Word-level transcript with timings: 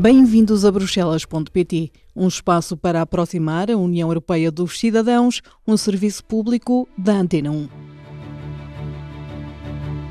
Bem-vindos 0.00 0.64
a 0.64 0.72
Bruxelas.pt, 0.72 1.92
um 2.16 2.26
espaço 2.26 2.74
para 2.74 3.02
aproximar 3.02 3.70
a 3.70 3.76
União 3.76 4.08
Europeia 4.08 4.50
dos 4.50 4.80
cidadãos, 4.80 5.42
um 5.68 5.76
serviço 5.76 6.24
público 6.24 6.88
da 6.96 7.12
Antena 7.12 7.50
1. 7.50 7.68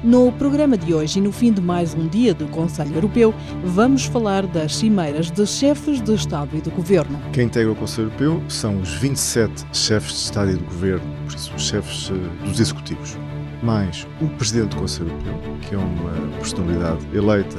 No 0.03 0.31
programa 0.33 0.77
de 0.77 0.93
hoje 0.93 1.17
e 1.17 1.21
no 1.23 1.31
fim 1.31 1.51
de 1.51 1.59
mais 1.59 1.95
um 1.95 2.07
dia 2.07 2.35
do 2.35 2.45
Conselho 2.49 2.93
Europeu, 2.93 3.33
vamos 3.63 4.05
falar 4.05 4.45
das 4.45 4.75
cimeiras 4.75 5.31
de 5.31 5.47
chefes 5.47 5.99
de 5.99 6.13
Estado 6.13 6.55
e 6.55 6.61
de 6.61 6.69
Governo. 6.69 7.19
Quem 7.33 7.47
integra 7.47 7.71
o 7.71 7.75
Conselho 7.75 8.09
Europeu 8.09 8.43
são 8.47 8.79
os 8.79 8.93
27 8.93 9.65
chefes 9.73 10.11
de 10.11 10.19
Estado 10.19 10.51
e 10.51 10.57
de 10.57 10.63
Governo, 10.65 11.15
por 11.25 11.33
isso 11.33 11.51
os 11.55 11.63
chefes 11.63 12.11
uh, 12.11 12.13
dos 12.45 12.59
executivos, 12.59 13.17
mais 13.63 14.07
o 14.21 14.27
Presidente 14.37 14.69
do 14.69 14.81
Conselho 14.81 15.09
Europeu, 15.09 15.57
que 15.67 15.73
é 15.73 15.79
uma 15.79 16.37
personalidade 16.37 17.03
eleita 17.11 17.57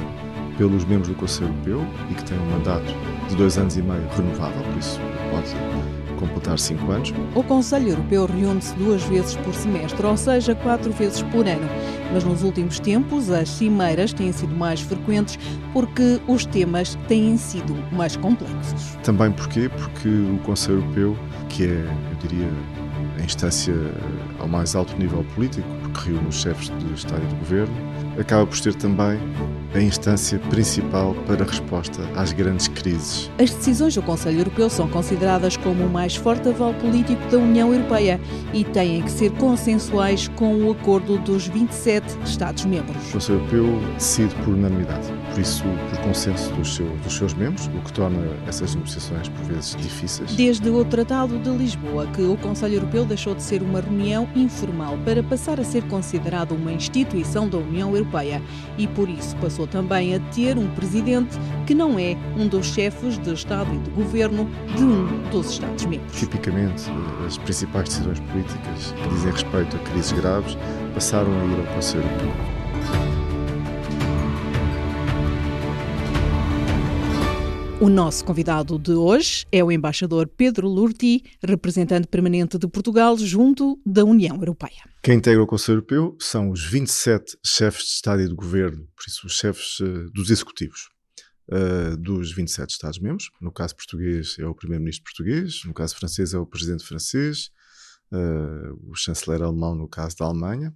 pelos 0.61 0.85
membros 0.85 1.07
do 1.07 1.15
Conselho 1.15 1.47
Europeu 1.65 1.87
e 2.11 2.13
que 2.13 2.23
tem 2.23 2.37
um 2.37 2.51
mandato 2.51 2.85
de 3.27 3.35
dois 3.35 3.57
anos 3.57 3.75
e 3.77 3.81
meio 3.81 4.07
renovável, 4.15 4.61
por 4.61 4.77
isso 4.77 4.99
pode 5.31 6.19
completar 6.19 6.59
cinco 6.59 6.91
anos. 6.91 7.11
O 7.33 7.41
Conselho 7.41 7.89
Europeu 7.89 8.27
reúne-se 8.27 8.75
duas 8.75 9.01
vezes 9.05 9.35
por 9.37 9.55
semestre, 9.55 10.05
ou 10.05 10.15
seja, 10.15 10.53
quatro 10.53 10.91
vezes 10.91 11.23
por 11.23 11.47
ano. 11.47 11.67
Mas 12.13 12.23
nos 12.23 12.43
últimos 12.43 12.79
tempos, 12.79 13.31
as 13.31 13.49
cimeiras 13.49 14.13
têm 14.13 14.31
sido 14.31 14.55
mais 14.55 14.81
frequentes 14.81 15.39
porque 15.73 16.21
os 16.27 16.45
temas 16.45 16.95
têm 17.07 17.37
sido 17.37 17.75
mais 17.91 18.15
complexos. 18.15 18.95
Também 19.03 19.31
porquê? 19.31 19.67
Porque 19.67 20.09
o 20.09 20.37
Conselho 20.43 20.77
Europeu, 20.77 21.17
que 21.49 21.63
é, 21.63 21.89
eu 22.11 22.17
diria, 22.19 22.51
a 23.21 23.23
instância 23.23 23.73
ao 24.39 24.47
mais 24.47 24.75
alto 24.75 24.97
nível 24.97 25.23
político, 25.35 25.67
porque 25.81 26.09
reúne 26.09 26.27
os 26.27 26.41
chefes 26.41 26.71
de 26.79 26.93
Estado 26.93 27.21
e 27.23 27.27
de 27.27 27.35
Governo, 27.35 27.73
acaba 28.19 28.45
por 28.45 28.59
ter 28.59 28.73
também 28.75 29.19
a 29.73 29.79
instância 29.79 30.37
principal 30.49 31.13
para 31.25 31.43
a 31.43 31.47
resposta 31.47 32.01
às 32.15 32.33
grandes 32.33 32.67
crises. 32.67 33.31
As 33.39 33.51
decisões 33.51 33.95
do 33.95 34.01
Conselho 34.01 34.39
Europeu 34.39 34.69
são 34.69 34.89
consideradas 34.89 35.55
como 35.55 35.85
o 35.85 35.89
mais 35.89 36.15
forte 36.15 36.49
aval 36.49 36.73
político 36.73 37.21
da 37.29 37.37
União 37.37 37.71
Europeia 37.71 38.19
e 38.53 38.65
têm 38.65 39.01
que 39.01 39.11
ser 39.11 39.31
consensuais 39.33 40.27
com 40.29 40.55
o 40.55 40.71
acordo 40.71 41.17
dos 41.19 41.47
27 41.47 42.17
Estados-membros. 42.25 43.09
O 43.09 43.13
Conselho 43.13 43.39
Europeu 43.39 43.81
decide 43.93 44.35
por 44.35 44.55
unanimidade, 44.55 45.07
por 45.31 45.39
isso, 45.39 45.63
por 45.89 45.99
consenso 45.99 46.51
dos 46.53 46.75
seus, 46.75 47.01
dos 47.01 47.13
seus 47.15 47.33
membros, 47.33 47.67
o 47.67 47.81
que 47.81 47.93
torna 47.93 48.19
essas 48.47 48.75
negociações 48.75 49.29
por 49.29 49.45
vezes 49.45 49.75
difíceis. 49.75 50.35
Desde 50.35 50.69
o 50.69 50.83
Tratado 50.83 51.39
de 51.39 51.49
Lisboa, 51.49 52.07
que 52.07 52.21
o 52.21 52.35
Conselho 52.37 52.75
Europeu 52.75 53.05
deixou 53.05 53.33
de 53.35 53.41
ser 53.41 53.61
uma 53.61 53.79
reunião 53.79 54.27
informal 54.35 54.97
para 55.05 55.23
passar 55.23 55.59
a 55.59 55.63
ser 55.63 55.83
considerado 55.83 56.53
uma 56.53 56.71
instituição 56.73 57.47
da 57.47 57.57
União 57.57 57.95
Europeia 57.95 58.41
e 58.77 58.87
por 58.87 59.09
isso 59.09 59.35
passou 59.37 59.61
passou 59.61 59.67
também 59.67 60.15
a 60.15 60.19
ter 60.33 60.57
um 60.57 60.67
presidente 60.73 61.37
que 61.65 61.75
não 61.75 61.99
é 61.99 62.15
um 62.37 62.47
dos 62.47 62.67
chefes 62.67 63.17
de 63.19 63.33
Estado 63.33 63.73
e 63.73 63.77
de 63.79 63.89
governo 63.91 64.49
de 64.75 64.83
um 64.83 65.29
dos 65.29 65.51
Estados-membros. 65.51 66.17
Tipicamente, 66.17 66.83
as 67.25 67.37
principais 67.37 67.89
decisões 67.89 68.19
políticas 68.19 68.93
que 68.93 69.09
dizem 69.09 69.31
respeito 69.31 69.75
a 69.75 69.79
crises 69.79 70.11
graves 70.13 70.57
passaram 70.93 71.31
a 71.31 71.45
ir 71.45 71.67
ao 71.67 71.75
Conselho 71.75 72.03
Europeu. 72.03 73.10
O 77.81 77.89
nosso 77.89 78.23
convidado 78.23 78.77
de 78.77 78.91
hoje 78.91 79.43
é 79.51 79.63
o 79.63 79.71
embaixador 79.71 80.27
Pedro 80.27 80.67
Lurti, 80.67 81.23
representante 81.43 82.07
permanente 82.07 82.59
de 82.59 82.67
Portugal 82.67 83.17
junto 83.17 83.81
da 83.83 84.05
União 84.05 84.35
Europeia. 84.35 84.83
Quem 85.01 85.17
integra 85.17 85.41
o 85.41 85.47
Conselho 85.47 85.77
Europeu 85.77 86.15
são 86.19 86.51
os 86.51 86.63
27 86.63 87.39
chefes 87.43 87.85
de 87.85 87.89
Estado 87.93 88.21
e 88.21 88.27
de 88.27 88.35
Governo, 88.35 88.87
por 88.95 89.03
isso 89.07 89.25
os 89.25 89.33
chefes 89.33 89.79
uh, 89.79 90.11
dos 90.11 90.29
executivos 90.29 90.89
uh, 91.49 91.97
dos 91.97 92.31
27 92.31 92.69
Estados-membros. 92.69 93.31
No 93.41 93.51
caso 93.51 93.75
português 93.75 94.35
é 94.37 94.45
o 94.45 94.53
primeiro-ministro 94.53 95.03
português, 95.03 95.63
no 95.65 95.73
caso 95.73 95.95
francês 95.95 96.35
é 96.35 96.37
o 96.37 96.45
presidente 96.45 96.85
francês, 96.85 97.49
uh, 98.11 98.91
o 98.91 98.93
chanceler 98.93 99.41
alemão 99.41 99.73
no 99.73 99.89
caso 99.89 100.15
da 100.17 100.25
Alemanha, 100.25 100.71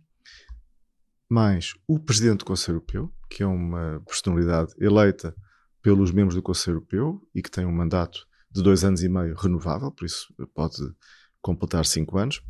mais 1.29 1.75
o 1.87 1.99
presidente 1.99 2.39
do 2.39 2.45
Conselho 2.45 2.77
Europeu, 2.77 3.13
que 3.29 3.43
é 3.43 3.45
uma 3.45 4.01
personalidade 4.07 4.73
eleita 4.79 5.35
pelos 5.85 6.11
membros 6.11 6.33
do 6.33 6.41
Conselho 6.41 6.77
Europeu 6.77 7.21
e 7.35 7.43
que 7.43 7.51
tem 7.51 7.63
um 7.63 7.71
mandato 7.71 8.25
de 8.49 8.63
dois 8.63 8.83
anos 8.83 9.03
e 9.03 9.07
meio 9.07 9.35
renovável, 9.35 9.91
por 9.91 10.03
isso 10.03 10.33
pode 10.51 10.81
completar 11.43 11.85
cinco 11.85 12.17
anos, 12.17 12.41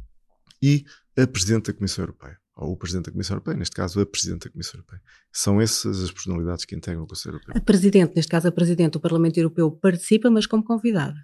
e 0.63 0.85
a 1.17 1.27
Presidente 1.27 1.69
da 1.69 1.77
Comissão 1.77 2.05
Europeia, 2.05 2.37
ou 2.55 2.71
o 2.71 2.77
Presidente 2.77 3.07
da 3.07 3.11
Comissão 3.11 3.35
Europeia, 3.35 3.57
neste 3.57 3.75
caso 3.75 3.99
a 3.99 4.05
Presidente 4.05 4.45
da 4.45 4.51
Comissão 4.51 4.77
Europeia. 4.77 5.01
São 5.33 5.59
essas 5.59 6.01
as 6.01 6.11
personalidades 6.11 6.63
que 6.63 6.77
integram 6.77 7.03
o 7.03 7.07
Conselho 7.07 7.35
Europeu. 7.35 7.55
A 7.57 7.59
Presidente, 7.59 8.15
neste 8.15 8.31
caso 8.31 8.47
a 8.47 8.53
Presidente 8.53 8.93
do 8.93 9.01
Parlamento 9.01 9.37
Europeu, 9.37 9.69
participa, 9.69 10.31
mas 10.31 10.45
como 10.45 10.63
convidada. 10.63 11.17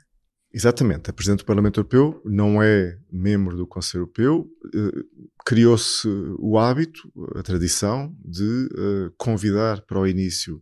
Exatamente. 0.54 1.10
A 1.10 1.14
Presidente 1.14 1.40
do 1.40 1.46
Parlamento 1.46 1.80
Europeu 1.80 2.22
não 2.26 2.62
é 2.62 3.00
membro 3.10 3.56
do 3.56 3.66
Conselho 3.66 4.02
Europeu. 4.02 4.50
Eh, 4.76 5.04
criou-se 5.46 6.10
o 6.40 6.58
hábito, 6.60 7.10
a 7.38 7.42
tradição, 7.42 8.14
de 8.20 8.68
eh, 8.78 9.12
convidar 9.18 9.80
para 9.84 9.98
o 9.98 10.06
início 10.06 10.62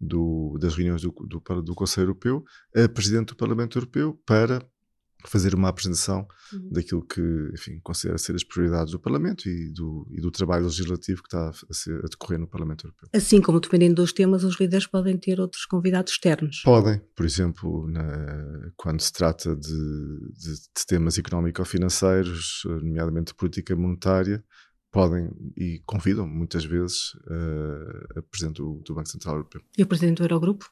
do, 0.00 0.56
das 0.60 0.74
reuniões 0.74 1.02
do, 1.02 1.10
do, 1.10 1.62
do, 1.62 1.74
Conselho 1.74 2.06
Europeu 2.06 2.44
a 2.74 2.88
Presidente 2.88 3.28
do 3.28 3.36
Parlamento 3.36 3.78
Europeu 3.78 4.20
para 4.24 4.60
fazer 5.26 5.54
uma 5.54 5.68
apresentação 5.68 6.26
uhum. 6.52 6.70
daquilo 6.70 7.04
que, 7.04 7.20
enfim, 7.52 7.80
considera 7.82 8.16
ser 8.18 8.36
as 8.36 8.44
prioridades 8.44 8.92
do 8.92 9.00
Parlamento 9.00 9.48
e 9.48 9.72
do, 9.72 10.06
e 10.12 10.20
do 10.20 10.30
trabalho 10.30 10.64
legislativo 10.64 11.22
que 11.22 11.28
está 11.28 11.48
a, 11.48 11.74
ser, 11.74 11.98
a, 11.98 12.08
decorrer 12.08 12.38
no 12.38 12.46
Parlamento 12.46 12.86
Europeu. 12.86 13.08
Assim 13.12 13.40
como, 13.40 13.58
dependendo 13.58 13.96
dos 13.96 14.12
temas, 14.12 14.44
os 14.44 14.58
líderes 14.60 14.86
podem 14.86 15.16
ter 15.16 15.40
outros 15.40 15.66
convidados 15.66 16.12
externos? 16.12 16.62
Podem, 16.64 17.00
por 17.16 17.26
exemplo, 17.26 17.88
na, 17.88 18.70
quando 18.76 19.00
se 19.00 19.12
trata 19.12 19.56
de, 19.56 19.68
de, 19.68 20.52
de 20.54 20.86
temas 20.86 21.18
económico-financeiros, 21.18 22.62
nomeadamente 22.64 23.32
de 23.32 23.34
política 23.34 23.74
monetária, 23.74 24.44
podem 24.90 25.30
e 25.56 25.82
convidam 25.86 26.26
muitas 26.26 26.64
vezes 26.64 27.14
uh, 27.14 28.18
a 28.18 28.22
Presidente 28.22 28.56
do, 28.56 28.82
do, 28.84 28.94
Banco 28.94 29.08
Central 29.08 29.36
Europeu. 29.36 29.60
E 29.76 29.82
o 29.82 29.86
Presidente 29.86 30.18
do 30.18 30.24
Eurogrupo? 30.24 30.70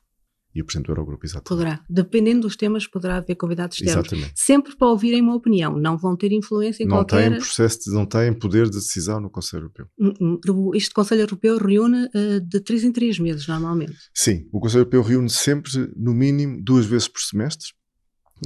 E 0.55 0.63
o 0.63 0.65
Presidente 0.65 0.87
do 0.87 0.93
Eurogrupo, 0.93 1.27
exatamente. 1.27 1.49
Poderá. 1.49 1.85
Dependendo 1.89 2.43
dos 2.43 2.57
temas, 2.57 2.87
poderá 2.87 3.19
haver 3.19 3.35
convidados 3.35 3.77
externos. 3.77 4.07
Exatamente. 4.07 4.33
Sempre 4.35 4.75
para 4.75 4.89
ouvirem 4.89 5.21
uma 5.21 5.35
opinião, 5.35 5.77
não 5.77 5.99
vão 5.99 6.17
ter 6.17 6.33
influência 6.33 6.83
em 6.83 6.87
não 6.87 6.97
qualquer... 6.97 7.29
Têm 7.29 7.39
processo 7.39 7.81
de, 7.81 7.91
não 7.91 8.07
têm 8.07 8.33
poder 8.33 8.65
de 8.65 8.77
decisão 8.79 9.21
no 9.21 9.29
Conselho 9.29 9.65
Europeu. 9.65 9.87
Hum, 9.99 10.15
hum. 10.19 10.71
Este 10.75 10.95
Conselho 10.95 11.21
Europeu 11.21 11.59
reúne 11.59 12.07
uh, 12.07 12.41
de 12.41 12.61
três 12.61 12.85
em 12.85 12.93
três 12.93 13.19
meses, 13.19 13.47
normalmente. 13.47 13.97
Sim, 14.15 14.49
o 14.51 14.59
Conselho 14.59 14.81
Europeu 14.81 15.03
reúne 15.03 15.29
sempre, 15.29 15.71
no 15.95 16.15
mínimo, 16.15 16.59
duas 16.63 16.87
vezes 16.87 17.07
por 17.07 17.21
semestre, 17.21 17.69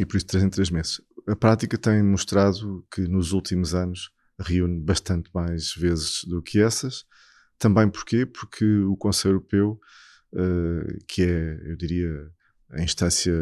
e 0.00 0.04
por 0.04 0.16
isso 0.16 0.26
três 0.26 0.42
em 0.42 0.50
três 0.50 0.68
meses. 0.68 1.00
A 1.28 1.36
prática 1.36 1.78
tem 1.78 2.02
mostrado 2.02 2.84
que 2.92 3.02
nos 3.02 3.32
últimos 3.32 3.72
anos 3.72 4.10
reúne 4.40 4.80
bastante 4.80 5.30
mais 5.34 5.74
vezes 5.74 6.24
do 6.24 6.42
que 6.42 6.60
essas. 6.60 7.04
Também 7.58 7.88
porquê? 7.88 8.24
Porque 8.24 8.64
o 8.64 8.96
Conselho 8.96 9.34
Europeu, 9.34 9.78
uh, 10.32 11.04
que 11.06 11.22
é, 11.22 11.70
eu 11.70 11.76
diria, 11.76 12.30
a 12.70 12.82
instância 12.82 13.32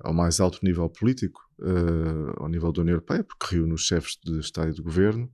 ao 0.00 0.12
mais 0.12 0.38
alto 0.38 0.60
nível 0.62 0.88
político, 0.88 1.40
uh, 1.60 2.42
ao 2.42 2.48
nível 2.48 2.72
da 2.72 2.82
União 2.82 2.94
Europeia, 2.94 3.24
porque 3.24 3.56
reúne 3.56 3.72
os 3.72 3.86
chefes 3.86 4.18
de 4.24 4.38
Estado 4.38 4.70
e 4.70 4.74
de 4.74 4.82
Governo, 4.82 5.30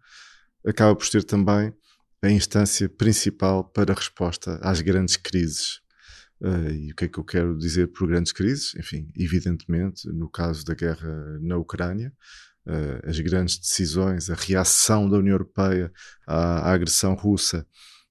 acaba 0.64 0.94
por 0.94 1.09
ter 1.09 1.25
também 1.25 1.75
a 2.23 2.31
instância 2.31 2.88
principal 2.88 3.65
para 3.65 3.93
a 3.93 3.97
resposta 3.97 4.58
às 4.62 4.81
grandes 4.81 5.17
crises. 5.17 5.81
Uh, 6.41 6.70
e 6.70 6.93
o 6.93 6.94
que 6.94 7.05
é 7.05 7.08
que 7.08 7.19
eu 7.19 7.25
quero 7.25 7.56
dizer 7.56 7.88
por 7.88 8.08
grandes 8.08 8.32
crises? 8.32 8.75
Enfim, 8.76 9.08
evidentemente, 9.17 10.08
no 10.08 10.29
caso 10.29 10.65
da 10.65 10.75
guerra 10.75 11.38
na 11.41 11.56
Ucrânia, 11.56 12.12
uh, 12.67 13.09
as 13.09 13.19
grandes 13.20 13.59
decisões, 13.59 14.31
a 14.31 14.35
reação 14.35 15.09
da 15.09 15.19
União 15.19 15.35
Europeia 15.35 15.93
à, 16.26 16.70
à, 16.70 16.73
agressão 16.73 17.14
russa, 17.14 17.67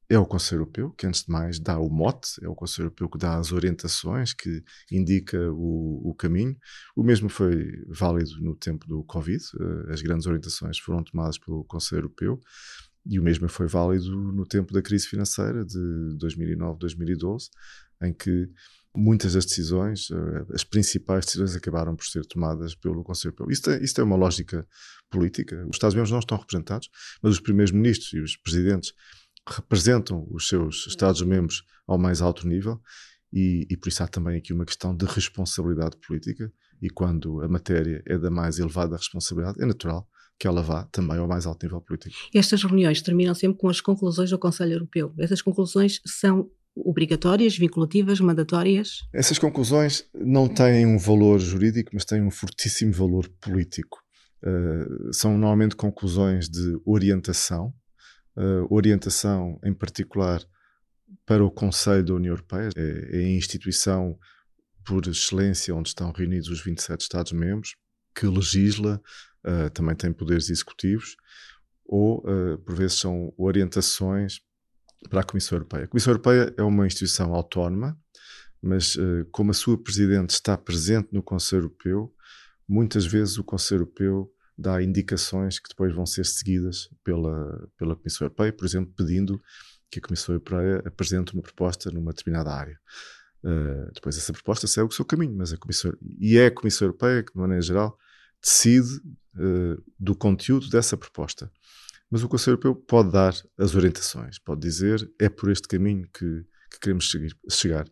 é 0.09 0.19
o 0.19 0.25
Conselho 0.25 0.59
Europeu, 0.59 0.92
que 0.92 1.07
antes 1.07 1.24
de 1.24 1.31
mais 1.31 1.57
dá 1.57 1.80
o 1.80 1.89
mote, 1.89 2.31
é 2.44 2.50
o 2.50 2.53
Conselho 2.53 2.88
Europeu 2.88 3.07
que 3.07 3.18
dá 3.18 3.38
as 3.38 3.53
orientações, 3.53 4.33
que 4.33 4.62
indica 4.92 5.38
o, 5.53 6.09
o 6.09 6.13
caminho. 6.13 6.57
O 6.98 7.01
mesmo 7.01 7.30
foi 7.30 7.71
válido 7.88 8.42
no 8.42 8.53
tempo 8.53 8.86
do 8.88 9.06
Covid, 9.06 9.42
uh, 9.56 9.92
as 9.92 10.01
grandes 10.01 10.27
orientações 10.27 10.77
foram 10.80 11.01
tomadas 11.04 11.38
pelo 11.38 11.63
Conselho 11.63 12.00
Europeu. 12.00 12.39
E 13.06 13.19
o 13.19 13.24
mesmo 13.24 13.50
foi 13.50 13.68
válido 13.68 14.12
no 14.31 14.45
tempo 14.45 14.74
da 14.74 14.81
crise 14.81 15.07
financeira 15.07 15.65
de 15.65 15.80
2009-2012, 16.19 17.50
em 18.04 18.13
que 18.13 18.50
muitas 18.96 19.34
das 19.34 19.46
decisões, 19.46 20.10
eh, 20.12 20.54
as 20.54 20.64
principais 20.64 21.26
decisões 21.26 21.56
acabaram 21.56 21.96
por 21.96 22.06
ser 22.06 22.26
tomadas 22.26 22.76
pelo 22.76 23.04
Conselho 23.04 23.30
Europeu. 23.30 23.52
Isto 23.52 23.70
é, 23.72 23.84
isto 23.84 24.02
é 24.02 24.04
uma 24.04 24.16
lógica 24.16 24.68
política. 25.10 25.66
Os 25.70 25.76
Estados-membros 25.76 26.12
não 26.12 26.20
estão 26.20 26.38
representados, 26.38 26.90
mas 27.22 27.34
os 27.34 27.40
primeiros-ministros 27.40 28.14
e 28.14 28.20
os 28.20 28.36
presidentes 28.38 28.94
representam 29.48 30.28
os 30.32 30.48
seus 30.48 30.88
Estados-membros 30.88 31.64
ao 31.88 31.98
mais 31.98 32.22
alto 32.22 32.48
nível 32.48 32.80
e, 33.34 33.66
e, 33.70 33.78
por 33.78 33.90
isso 33.90 34.04
há 34.04 34.08
também 34.08 34.38
aqui 34.38 34.54
uma 34.54 34.66
questão 34.66 34.96
de 34.96 35.06
responsabilidade 35.06 35.98
política 36.06 36.52
e 36.82 36.90
quando 36.90 37.42
a 37.42 37.48
matéria 37.48 38.04
é 38.06 38.18
da 38.18 38.30
mais 38.30 38.60
elevada 38.60 38.98
responsabilidade, 38.98 39.62
é 39.62 39.66
natural 39.66 40.08
que 40.38 40.48
ela 40.48 40.62
vá 40.62 40.86
também 40.86 41.18
ao 41.18 41.28
mais 41.28 41.46
alto 41.46 41.64
nível 41.64 41.80
político. 41.82 42.16
Estas 42.34 42.64
reuniões 42.64 43.02
terminam 43.02 43.34
sempre 43.36 43.60
com 43.60 43.70
as 43.70 43.80
conclusões 43.80 44.32
do 44.32 44.40
Conselho 44.40 44.74
Europeu. 44.74 45.14
Essas 45.20 45.42
conclusões 45.42 46.02
são 46.06 46.50
obrigatórias, 46.75 47.57
vinculativas, 47.57 48.19
mandatórias? 48.19 49.00
Essas 49.13 49.38
conclusões 49.38 50.06
não 50.13 50.47
têm 50.47 50.85
um 50.85 50.97
valor 50.97 51.39
jurídico, 51.39 51.91
mas 51.94 52.06
têm 52.06 52.21
um 52.21 52.31
fortíssimo 52.31 52.94
valor 52.94 53.29
político. 53.41 54.01
Uh, 54.44 55.13
são 55.13 55.33
normalmente 55.33 55.75
conclusões 55.75 56.50
de 56.50 56.79
orientação, 56.85 57.73
uh, 58.38 58.73
orientação 58.73 59.59
em 59.63 59.73
particular 59.73 60.44
para 61.25 61.45
o 61.45 61.51
Conselho 61.51 62.03
da 62.03 62.13
União 62.13 62.31
Europeia, 62.31 62.69
é, 62.75 63.09
é 63.12 63.25
a 63.25 63.29
instituição 63.29 64.18
por 64.83 65.06
excelência 65.06 65.75
onde 65.75 65.89
estão 65.89 66.12
reunidos 66.12 66.50
os 66.50 66.63
27 66.63 67.01
Estados-membros, 67.01 67.75
que 68.15 68.25
legisla, 68.25 69.00
uh, 69.45 69.69
também 69.71 69.95
tem 69.95 70.12
poderes 70.12 70.50
executivos, 70.50 71.15
ou 71.85 72.23
por 72.65 72.73
vezes 72.73 73.00
são 73.00 73.33
orientações 73.38 74.39
para 75.09 75.21
a 75.21 75.24
Comissão 75.24 75.57
Europeia. 75.57 75.86
A 75.86 75.88
Comissão 75.88 76.12
Europeia 76.12 76.53
é 76.57 76.63
uma 76.63 76.86
instituição 76.86 77.33
autónoma, 77.33 77.98
mas 78.62 78.95
uh, 78.95 79.25
como 79.31 79.51
a 79.51 79.53
sua 79.53 79.77
Presidente 79.81 80.31
está 80.31 80.57
presente 80.57 81.09
no 81.12 81.24
Conselho 81.24 81.63
Europeu, 81.63 82.13
muitas 82.68 83.06
vezes 83.06 83.38
o 83.38 83.44
Conselho 83.44 83.81
Europeu 83.81 84.31
dá 84.57 84.81
indicações 84.81 85.59
que 85.59 85.69
depois 85.69 85.94
vão 85.94 86.06
ser 86.06 86.25
seguidas 86.25 86.89
pela, 87.03 87.68
pela 87.77 87.95
Comissão 87.95 88.25
Europeia, 88.25 88.53
por 88.53 88.65
exemplo, 88.65 88.94
pedindo 88.95 89.42
que 89.89 90.00
a 90.00 90.01
Comissão 90.01 90.33
Europeia 90.33 90.81
apresente 90.86 91.33
uma 91.33 91.42
proposta 91.42 91.89
numa 91.92 92.12
determinada 92.12 92.51
área. 92.51 92.80
Uh, 93.44 93.92
depois 93.94 94.15
essa 94.18 94.31
proposta 94.31 94.68
segue 94.68 94.88
o 94.88 94.92
seu 94.92 95.04
caminho, 95.04 95.36
mas 95.36 95.51
a 95.51 95.57
Comissão 95.57 95.92
e 96.19 96.38
é 96.38 96.45
a 96.45 96.51
Comissão 96.51 96.86
Europeia 96.86 97.24
que, 97.24 97.33
de 97.33 97.39
maneira 97.39 97.62
geral, 97.62 97.97
decide 98.42 98.97
uh, 99.36 99.83
do 100.00 100.15
conteúdo 100.15 100.69
dessa 100.69 100.95
proposta. 100.95 101.51
Mas 102.12 102.24
o 102.24 102.28
Conselho 102.28 102.56
Europeu 102.56 102.75
pode 102.75 103.12
dar 103.12 103.34
as 103.58 103.74
orientações, 103.74 104.38
pode 104.38 104.60
dizer 104.60 105.10
é 105.18 105.30
por 105.30 105.50
este 105.50 105.66
caminho 105.68 106.06
que, 106.13 106.46
que 106.69 106.80
queremos 106.81 107.10
seguir, 107.10 107.34
chegar 107.50 107.88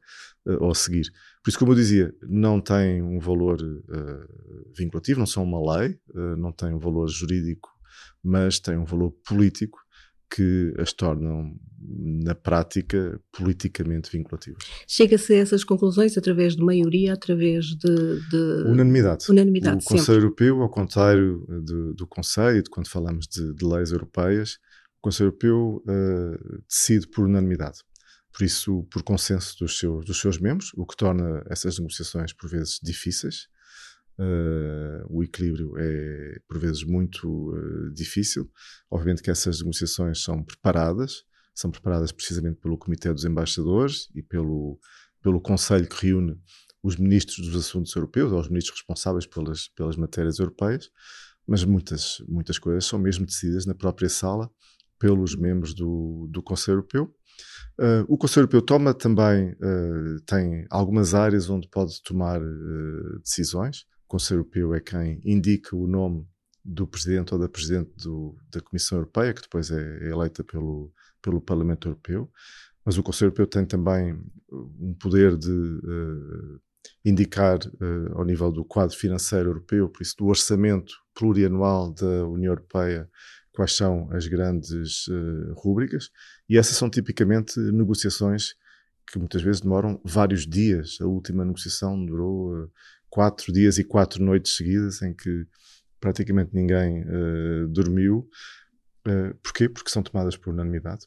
uh, 0.46 0.62
ou 0.64 0.76
seguir. 0.76 1.10
Por 1.42 1.50
isso, 1.50 1.58
como 1.58 1.72
eu 1.72 1.76
dizia, 1.76 2.14
não 2.24 2.60
tem 2.60 3.02
um 3.02 3.18
valor 3.18 3.62
uh, 3.62 4.74
vinculativo, 4.78 5.20
não 5.20 5.26
são 5.26 5.44
uma 5.44 5.78
lei, 5.78 5.98
uh, 6.14 6.36
não 6.36 6.52
tem 6.52 6.74
um 6.74 6.80
valor 6.80 7.08
jurídico, 7.08 7.70
mas 8.22 8.60
tem 8.60 8.78
um 8.78 8.84
valor 8.84 9.12
político 9.26 9.80
que 10.30 10.74
as 10.78 10.94
tornam, 10.94 11.56
na 11.82 12.36
prática, 12.36 13.20
politicamente 13.32 14.12
vinculativas. 14.12 14.64
Chega-se 14.88 15.34
a 15.34 15.38
essas 15.38 15.64
conclusões 15.64 16.18
através 16.18 16.56
de 16.56 16.64
maioria, 16.64 17.14
através 17.14 17.66
de. 17.66 18.30
de... 18.30 18.64
Unanimidade. 18.68 19.26
Unanimidade. 19.30 19.84
O 19.84 19.88
Conselho 19.88 20.20
Europeu, 20.20 20.62
ao 20.62 20.70
contrário 20.70 21.46
do, 21.64 21.94
do 21.94 22.08
Conselho, 22.08 22.62
de 22.62 22.70
quando 22.70 22.88
falamos 22.88 23.28
de, 23.28 23.54
de, 23.54 23.66
leis 23.66 23.92
europeias, 23.92 24.60
o 25.00 25.02
Conselho 25.02 25.28
Europeu 25.28 25.84
uh, 25.88 26.62
decide 26.68 27.08
por 27.08 27.26
unanimidade. 27.26 27.80
Por 28.32 28.44
isso, 28.44 28.88
por 28.92 29.02
consenso 29.02 29.58
dos 29.60 29.80
seus, 29.80 30.06
dos 30.06 30.20
seus 30.20 30.40
membros, 30.40 30.72
o 30.76 30.86
que 30.86 30.96
torna 30.96 31.44
essas 31.50 31.80
negociações 31.80 32.32
por 32.32 32.50
vezes 32.50 32.80
difíceis 32.82 33.48
Uh, 34.20 35.06
o 35.08 35.24
equilíbrio 35.24 35.78
é, 35.78 36.42
por 36.46 36.60
vezes, 36.60 36.84
muito 36.84 37.54
uh, 37.54 37.90
difícil. 37.94 38.52
Obviamente 38.92 39.24
que 39.24 39.32
essas 39.32 39.60
negociações 39.60 40.22
são 40.22 40.44
preparadas, 40.44 41.24
são 41.56 41.72
preparadas 41.72 42.12
precisamente 42.12 42.60
pelo 42.60 42.78
Comitê 42.78 43.14
dos 43.14 43.24
Embaixadores 43.24 44.10
e 44.14 44.22
pelo, 44.22 44.78
pelo 45.22 45.40
Conselho 45.40 45.88
que 45.88 46.08
reúne 46.08 46.38
os 46.84 46.98
ministros 46.98 47.48
dos 47.48 47.66
assuntos 47.66 47.96
europeus, 47.96 48.32
ou 48.34 48.40
os 48.40 48.50
ministros 48.50 48.80
responsáveis 48.80 49.26
pelas, 49.26 49.70
pelas 49.70 49.96
matérias 49.96 50.40
europeias, 50.40 50.90
mas 51.48 51.64
muitas, 51.64 52.22
muitas 52.28 52.60
coisas 52.60 52.86
são 52.86 53.00
mesmo 53.00 53.26
decididas 53.26 53.66
na 53.66 53.74
própria 53.74 54.10
sala 54.10 54.50
pelos 55.00 55.36
membros 55.36 55.74
do, 55.74 56.28
do 56.30 56.44
Conselho 56.44 56.76
Europeu. 56.76 57.16
Uh, 57.80 58.04
o 58.10 58.18
Conselho 58.18 58.44
Europeu 58.44 58.62
toma 58.62 58.94
também, 58.94 59.52
uh, 59.52 60.20
tem 60.26 60.66
algumas 60.70 61.14
áreas 61.14 61.50
onde 61.50 61.70
pode 61.70 62.04
tomar 62.04 62.42
uh, 62.42 63.20
decisões, 63.24 63.86
Conselho 64.10 64.40
Europeu 64.40 64.74
é 64.74 64.82
quem 64.82 65.22
indica 65.24 65.76
o 65.76 65.86
nome 65.86 66.28
do 66.66 66.88
presidente 66.88 67.32
ou 67.34 67.40
da 67.40 67.48
presidente 67.48 67.92
do, 67.96 68.36
da 68.52 68.60
Comissão 68.60 68.98
Europeia, 68.98 69.34
que 69.34 69.44
depois 69.44 69.70
é 69.70 70.10
eleita 70.10 70.44
pelo, 70.44 70.92
pelo 71.22 71.40
Parlamento 71.40 71.88
Europeu. 71.88 72.30
Mas 72.84 72.98
o 72.98 73.04
Conselho 73.04 73.28
Europeu 73.28 73.46
tem 73.46 73.66
também 73.66 74.14
uh, 74.14 74.76
um 74.80 74.96
poder 74.96 75.38
de 75.38 75.52
uh, 75.52 76.60
indicar, 77.06 77.60
uh, 77.60 78.18
ao 78.18 78.26
nível 78.26 78.52
do 78.52 78.66
quadro 78.66 78.98
financeiro 78.98 79.50
europeu, 79.52 79.88
por 79.88 80.02
isso 80.02 80.16
do 80.18 80.26
orçamento 80.26 80.92
plurianual 81.14 81.94
da 81.94 82.28
União 82.28 82.52
Europeia, 82.52 83.08
quais 83.52 83.76
são 83.76 84.10
as 84.12 84.26
grandes 84.26 85.08
uh, 85.08 85.54
rúbricas. 85.56 86.10
E 86.50 86.58
essas 86.58 86.76
são 86.76 86.90
tipicamente 86.90 87.60
negociações 87.60 88.56
que 89.06 89.20
muitas 89.20 89.42
vezes 89.42 89.62
demoram 89.62 90.02
vários 90.04 90.48
dias. 90.48 90.98
A 91.00 91.06
última 91.06 91.46
negociação 91.46 92.04
durou 92.04 92.56
uh, 92.56 92.72
quatro 93.10 93.52
dias 93.52 93.78
e 93.78 93.84
quatro 93.84 94.24
noites 94.24 94.56
seguidas 94.56 95.02
em 95.02 95.14
que 95.14 95.46
praticamente 96.00 96.52
ninguém 96.54 97.04
uh, 97.04 97.68
dormiu. 97.68 98.28
Uh, 99.08 99.36
porquê? 99.44 99.70
Porque 99.70 99.90
são 99.90 100.02
tomadas 100.02 100.38
por 100.38 100.54
unanimidade. 100.54 101.06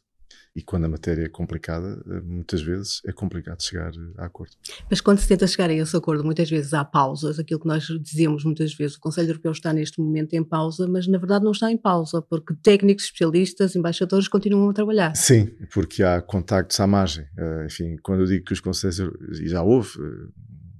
E 0.55 0.61
quando 0.61 0.85
a 0.85 0.89
matéria 0.89 1.25
é 1.25 1.29
complicada, 1.29 1.99
uh, 2.05 2.23
muitas 2.23 2.61
vezes 2.61 3.01
é 3.05 3.11
complicado 3.11 3.61
chegar 3.61 3.91
a 4.17 4.25
acordo. 4.25 4.53
Mas 4.89 5.01
quando 5.01 5.19
se 5.19 5.27
tenta 5.27 5.47
chegar 5.47 5.69
a 5.69 5.73
esse 5.73 5.95
acordo, 5.95 6.23
muitas 6.23 6.49
vezes 6.49 6.73
há 6.73 6.85
pausas. 6.85 7.39
Aquilo 7.39 7.59
que 7.59 7.67
nós 7.67 7.85
dizemos 8.01 8.43
muitas 8.43 8.73
vezes, 8.73 8.95
o 8.95 8.99
Conselho 8.99 9.29
Europeu 9.29 9.51
está 9.51 9.73
neste 9.73 9.99
momento 9.99 10.33
em 10.33 10.43
pausa, 10.43 10.87
mas 10.87 11.07
na 11.07 11.17
verdade 11.17 11.43
não 11.43 11.51
está 11.51 11.71
em 11.71 11.77
pausa, 11.77 12.21
porque 12.21 12.53
técnicos, 12.61 13.05
especialistas, 13.05 13.75
embaixadores 13.75 14.27
continuam 14.27 14.69
a 14.69 14.73
trabalhar. 14.73 15.15
Sim, 15.15 15.47
porque 15.73 16.03
há 16.03 16.21
contactos 16.21 16.79
à 16.79 16.85
margem. 16.85 17.25
enfim, 17.65 17.95
quando 18.03 18.21
eu 18.21 18.27
digo 18.27 18.45
que 18.45 18.53
os 18.53 18.59
Conselhos, 18.59 18.99
e 19.39 19.47
já 19.47 19.63
houve 19.63 19.89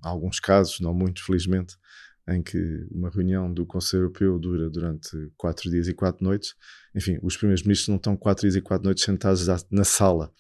alguns 0.04 0.40
casos, 0.40 0.80
não 0.80 0.94
muito 0.94 1.24
felizmente, 1.26 1.76
em 2.28 2.42
que 2.42 2.88
uma 2.92 3.10
reunião 3.10 3.52
do 3.52 3.66
Conselho 3.66 4.04
Europeu 4.04 4.40
dura 4.40 4.70
durante 4.70 5.32
quatro 5.38 5.70
dias 5.70 5.88
e 5.88 5.94
quatro 5.94 6.24
noites. 6.24 6.56
Enfim, 6.96 7.18
os 7.22 7.36
primeiros 7.36 7.64
ministros 7.64 7.90
não 7.90 7.98
estão 7.98 8.16
quatro 8.16 8.42
dias 8.42 8.56
e 8.56 8.62
quatro 8.62 8.86
noites 8.86 9.04
sentados 9.04 9.46
na 9.70 9.84
sala. 9.84 10.32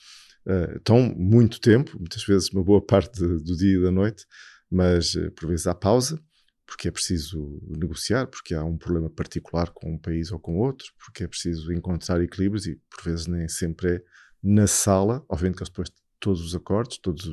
Uh, 0.46 0.77
estão 0.77 1.13
muito 1.15 1.60
tempo, 1.60 1.98
muitas 1.98 2.24
vezes 2.24 2.50
uma 2.50 2.63
boa 2.63 2.86
parte 2.86 3.20
de, 3.20 3.43
do 3.43 3.55
dia 3.55 3.77
e 3.77 3.82
da 3.82 3.91
noite, 3.91 4.25
mas 4.70 5.15
uh, 5.15 5.32
por 5.32 5.48
vezes 5.48 5.67
há 5.67 5.75
pausa, 5.75 6.22
porque 6.65 6.88
é 6.88 6.91
preciso 6.91 7.62
negociar, 7.67 8.27
porque 8.27 8.53
há 8.53 8.63
um 8.63 8.77
problema 8.77 9.10
particular 9.10 9.70
com 9.70 9.93
um 9.93 9.98
país 9.98 10.32
ou 10.32 10.39
com 10.39 10.58
outro, 10.58 10.88
porque 10.98 11.24
é 11.24 11.27
preciso 11.27 11.72
encontrar 11.72 12.22
equilíbrios 12.22 12.65
e 12.65 12.79
por 12.89 13.03
vezes 13.03 13.27
nem 13.27 13.48
sempre 13.48 13.96
é 13.96 14.03
na 14.41 14.67
sala, 14.67 15.24
obviamente 15.29 15.58
que 15.58 15.63
eles 15.63 15.70
depois 15.70 15.89
todos 16.24 16.42
os 16.42 16.56
acordos, 16.56 16.98
todas 16.98 17.25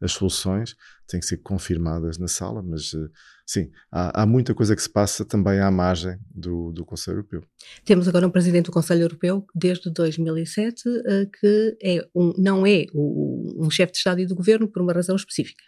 as 0.00 0.12
soluções 0.12 0.74
têm 1.06 1.20
que 1.20 1.26
ser 1.26 1.36
confirmadas 1.36 2.16
na 2.16 2.26
sala, 2.26 2.62
mas 2.62 2.94
eh, 2.94 3.08
sim, 3.44 3.70
há, 3.92 4.22
há, 4.22 4.26
muita 4.26 4.54
coisa 4.54 4.74
que 4.74 4.80
se 4.80 4.88
passa 4.88 5.26
também 5.26 5.60
à 5.60 5.70
margem 5.70 6.18
do, 6.34 6.72
do 6.72 6.82
Conselho 6.86 7.18
Europeu. 7.18 7.42
Temos 7.84 8.08
agora 8.08 8.26
um 8.26 8.30
presidente 8.30 8.66
do 8.66 8.72
Conselho 8.72 9.02
Europeu 9.02 9.46
desde 9.54 9.90
2007 9.90 10.82
eh, 10.88 11.26
que 11.38 11.76
é 11.82 12.08
um, 12.14 12.32
não 12.38 12.66
é 12.66 12.86
um 12.94 13.68
chefe 13.70 13.92
de 13.92 13.98
Estado 13.98 14.20
e 14.20 14.26
de 14.26 14.34
Governo 14.34 14.66
por 14.66 14.80
uma 14.80 14.94
razão 14.94 15.14
específica. 15.14 15.62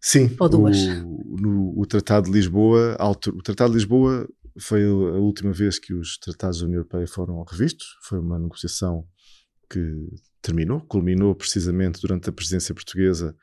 Sim, 0.00 0.36
Ou 0.38 0.48
duas. 0.48 0.78
O, 0.78 1.36
no, 1.40 1.80
o 1.80 1.84
Tratado 1.84 2.26
de 2.26 2.32
Lisboa, 2.32 2.96
o 3.00 3.42
Tratado 3.42 3.72
de 3.72 3.78
Lisboa 3.78 4.28
foi 4.56 4.84
a 4.84 5.18
última 5.18 5.52
vez 5.52 5.80
que 5.80 5.92
os 5.92 6.16
tratados 6.18 6.60
da 6.60 6.66
União 6.66 6.78
Europeia 6.78 7.08
foram 7.08 7.42
revistos, 7.42 7.96
foi 8.02 8.20
uma 8.20 8.38
negociação 8.38 9.04
que 9.74 10.06
terminou, 10.40 10.80
culminou 10.82 11.34
precisamente 11.34 12.00
durante 12.00 12.30
a 12.30 12.32
presidência 12.32 12.72
portuguesa 12.72 13.36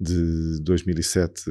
de 0.00 0.60
2007 0.62 1.44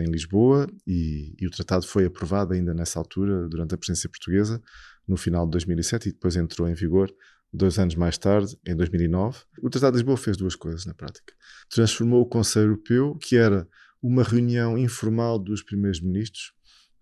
em 0.00 0.10
Lisboa 0.10 0.66
e, 0.86 1.34
e, 1.38 1.46
o 1.46 1.50
tratado 1.50 1.86
foi 1.86 2.06
aprovado 2.06 2.54
ainda 2.54 2.72
nessa 2.74 2.98
altura, 2.98 3.48
durante 3.48 3.74
a 3.74 3.78
presidência 3.78 4.08
portuguesa, 4.08 4.62
no 5.06 5.16
final 5.16 5.44
de 5.44 5.52
2007 5.52 6.08
e 6.08 6.12
depois 6.12 6.36
entrou 6.36 6.68
em 6.68 6.74
vigor 6.74 7.14
dois 7.52 7.78
anos 7.78 7.94
mais 7.94 8.18
tarde, 8.18 8.58
em 8.66 8.74
2009. 8.74 9.38
O 9.62 9.70
Tratado 9.70 9.92
de 9.92 9.98
Lisboa 9.98 10.16
fez 10.16 10.36
duas 10.36 10.56
coisas 10.56 10.84
na 10.86 10.94
prática. 10.94 11.34
Transformou 11.70 12.22
o 12.22 12.26
Conselho 12.26 12.70
Europeu, 12.70 13.16
que 13.16 13.36
era 13.36 13.68
uma 14.02 14.22
reunião 14.22 14.76
informal 14.76 15.38
dos 15.38 15.62
primeiros 15.62 16.00
ministros, 16.00 16.52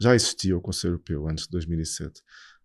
já 0.00 0.14
existia 0.14 0.56
o 0.56 0.60
Conselho 0.60 0.92
Europeu 0.92 1.28
antes 1.28 1.44
de 1.44 1.50
2007, 1.52 2.22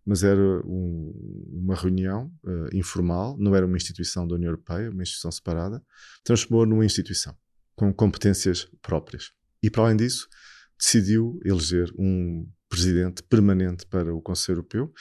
mas 0.08 0.24
era 0.24 0.42
um, 0.66 1.52
uma 1.52 1.76
reunião 1.76 2.32
uh, 2.46 2.70
informal, 2.74 3.36
não 3.38 3.54
era 3.54 3.66
uma 3.66 3.76
instituição 3.76 4.26
da 4.26 4.36
União 4.36 4.52
Europeia, 4.52 4.90
uma 4.90 5.04
instituição 5.04 5.30
separada, 5.30 5.84
transformou 6.24 6.66
numa 6.66 6.86
instituição 6.86 7.36
com 7.76 7.94
competências 7.94 8.70
próprias. 8.82 9.32
E 9.62 9.70
para 9.70 9.84
além 9.84 9.98
disso, 9.98 10.30
decidiu 10.80 11.38
eleger 11.44 11.92
um 12.00 12.50
presidente 12.70 13.22
permanente 13.22 13.86
para 13.86 14.16
o 14.16 14.22
Conselho 14.22 14.60
Europeu. 14.60 14.94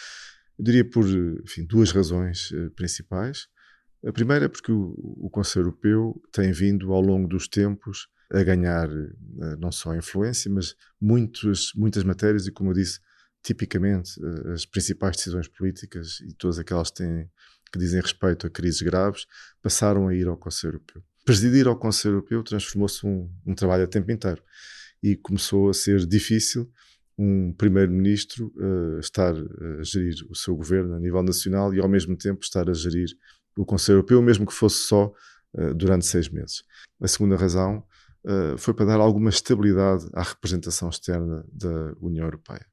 Eu 0.59 0.65
diria 0.65 0.85
por 0.85 1.05
enfim, 1.45 1.65
duas 1.65 1.93
razões 1.93 2.51
uh, 2.51 2.69
principais. 2.73 3.47
A 4.05 4.13
primeira 4.13 4.47
é 4.47 4.49
porque 4.49 4.73
o, 4.73 4.93
o, 4.99 5.31
Conselho 5.31 5.67
Europeu 5.67 6.21
tem 6.33 6.51
vindo 6.51 6.93
ao 6.93 7.01
longo 7.01 7.29
dos 7.29 7.47
tempos 7.47 8.09
a 8.33 8.43
ganhar 8.43 8.91
uh, 8.91 9.57
não 9.61 9.71
só 9.71 9.95
influência, 9.95 10.51
mas 10.51 10.75
muitas, 11.01 11.71
muitas 11.77 12.03
matérias 12.03 12.49
e, 12.49 12.51
como 12.51 12.71
eu 12.71 12.75
disse, 12.75 12.99
tipicamente 13.47 14.21
eh, 14.21 14.53
as 14.53 14.67
principais 14.67 15.17
decisões 15.17 15.47
políticas 15.47 16.21
e 16.21 16.35
todas 16.35 16.59
aquelas 16.59 16.91
que, 16.91 16.97
têm, 16.97 17.31
que 17.73 17.79
dizem 17.79 18.01
respeito 18.01 18.47
a 18.47 18.51
crises 18.51 18.83
graves 18.83 19.27
passaram 19.63 20.09
a 20.09 20.15
ir 20.15 20.27
ao 20.27 20.37
Conselho 20.37 20.75
Europeu. 20.75 21.03
presidir 21.25 21.69
ao 21.69 21.79
Conselho 21.79 22.15
Europeu 22.15 22.43
transformou-se 22.43 23.07
um, 23.07 23.31
um 23.47 23.55
trabalho 23.55 23.85
a 23.85 23.87
tempo 23.87 24.11
inteiro 24.11 24.43
e 25.03 25.17
começou 25.17 25.71
a 25.71 25.75
ser 25.75 26.05
difícil 26.07 26.71
um 27.19 27.53
primeiro-ministro 27.53 28.53
uh, 28.57 28.99
estar 28.99 29.35
a 29.35 29.83
gerir 29.83 30.15
o 30.29 30.35
seu 30.35 30.55
governo 30.55 30.95
a 30.95 31.01
nível 31.01 31.23
nacional 31.23 31.73
e 31.73 31.81
ao 31.81 31.89
mesmo 31.89 32.17
tempo 32.17 32.41
estar 32.43 32.69
a 32.69 32.75
gerir 32.75 33.09
o 33.57 33.65
Conselho 33.65 33.97
Europeu, 33.97 34.21
mesmo 34.21 34.45
que 34.45 34.53
fosse 34.53 34.87
só 34.87 35.13
uh, 35.55 35.75
durante 35.75 36.05
seis 36.05 36.29
meses. 36.29 36.63
A 37.01 37.09
segunda 37.09 37.37
razão 37.37 37.83
uh, 38.25 38.59
foi 38.59 38.75
para 38.75 38.87
dar 38.87 39.01
alguma 39.01 39.31
estabilidade 39.31 40.07
à 40.13 40.23
representação 40.23 40.91
externa 40.91 41.45
da 41.51 41.95
União 42.01 42.25
Europeia. 42.25 42.67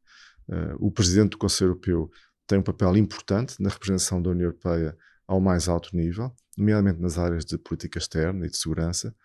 O 0.79 0.91
presidente 0.91 1.31
do 1.31 1.37
Conselho 1.37 1.69
Europeu 1.69 2.11
tem 2.45 2.59
um 2.59 2.63
papel 2.63 2.95
importante 2.97 3.61
na 3.61 3.69
representação 3.69 4.21
da 4.21 4.29
União 4.29 4.47
Europeia 4.47 4.97
ao 5.27 5.39
mais 5.39 5.67
alto 5.67 5.95
nível, 5.95 6.31
nomeadamente 6.57 7.01
nas 7.01 7.17
áreas 7.17 7.45
de 7.45 7.57
política 7.57 7.97
externa 7.97 8.45
e 8.45 8.49
de 8.49 8.57
segurança, 8.57 9.15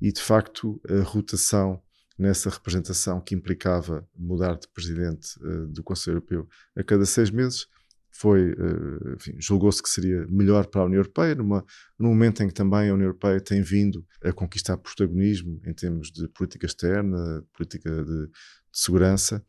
e 0.00 0.10
de 0.10 0.20
facto 0.20 0.80
a 0.88 1.02
rotação 1.02 1.80
nessa 2.18 2.50
representação 2.50 3.20
que 3.20 3.34
implicava 3.34 4.06
mudar 4.16 4.54
de 4.54 4.68
presidente 4.68 5.36
uh, 5.40 5.66
do 5.68 5.82
Conselho 5.82 6.16
Europeu 6.16 6.48
a 6.76 6.82
cada 6.82 7.06
seis 7.06 7.30
meses, 7.30 7.66
foi, 8.10 8.52
uh, 8.52 9.16
julgou-se 9.38 9.82
que 9.82 9.88
seria 9.88 10.26
melhor 10.28 10.66
para 10.66 10.82
a 10.82 10.84
União 10.84 10.98
Europeia, 10.98 11.34
numa, 11.34 11.64
num 11.98 12.10
momento 12.10 12.42
em 12.42 12.48
que 12.48 12.54
também 12.54 12.90
a 12.90 12.94
União 12.94 13.06
Europeia 13.06 13.40
tem 13.40 13.62
vindo 13.62 14.04
a 14.22 14.32
conquistar 14.32 14.76
protagonismo 14.76 15.60
em 15.64 15.72
termos 15.72 16.10
de 16.10 16.28
política 16.28 16.66
externa, 16.66 17.42
política 17.52 17.90
de, 17.90 18.26
de 18.26 18.30
segurança, 18.72 19.44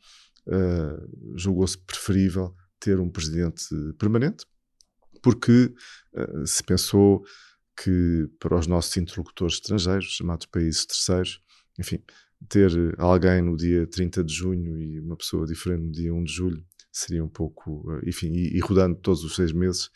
uh, 0.47 1.37
julgou-se 1.37 1.77
preferível 1.77 2.55
ter 2.79 2.99
um 2.99 3.09
presidente 3.09 3.65
permanente, 3.97 4.45
porque 5.21 5.73
se 6.45 6.61
pensou 6.63 7.23
que 7.81 8.29
para 8.39 8.59
os 8.59 8.67
nossos 8.67 8.95
interlocutores 8.97 9.55
estrangeiros, 9.55 10.11
chamados 10.11 10.45
países 10.47 10.85
terceiros, 10.85 11.41
enfim, 11.79 12.03
ter 12.49 12.71
alguém 12.97 13.41
no 13.41 13.55
dia 13.55 13.87
30 13.87 14.23
de 14.23 14.33
junho 14.33 14.77
e 14.77 14.99
uma 14.99 15.15
pessoa 15.15 15.45
diferente 15.47 15.83
no 15.83 15.91
dia 15.91 16.13
1 16.13 16.23
de 16.25 16.33
julho 16.33 16.65
seria 16.93 17.23
um 17.23 17.29
pouco, 17.29 17.91
eh, 17.93 18.09
enfim, 18.09 18.31
e, 18.31 18.55
e 18.55 18.59
rodando 18.59 18.95
todos 18.95 19.23
os 19.23 19.35
seis 19.35 19.51
meses 19.51 19.89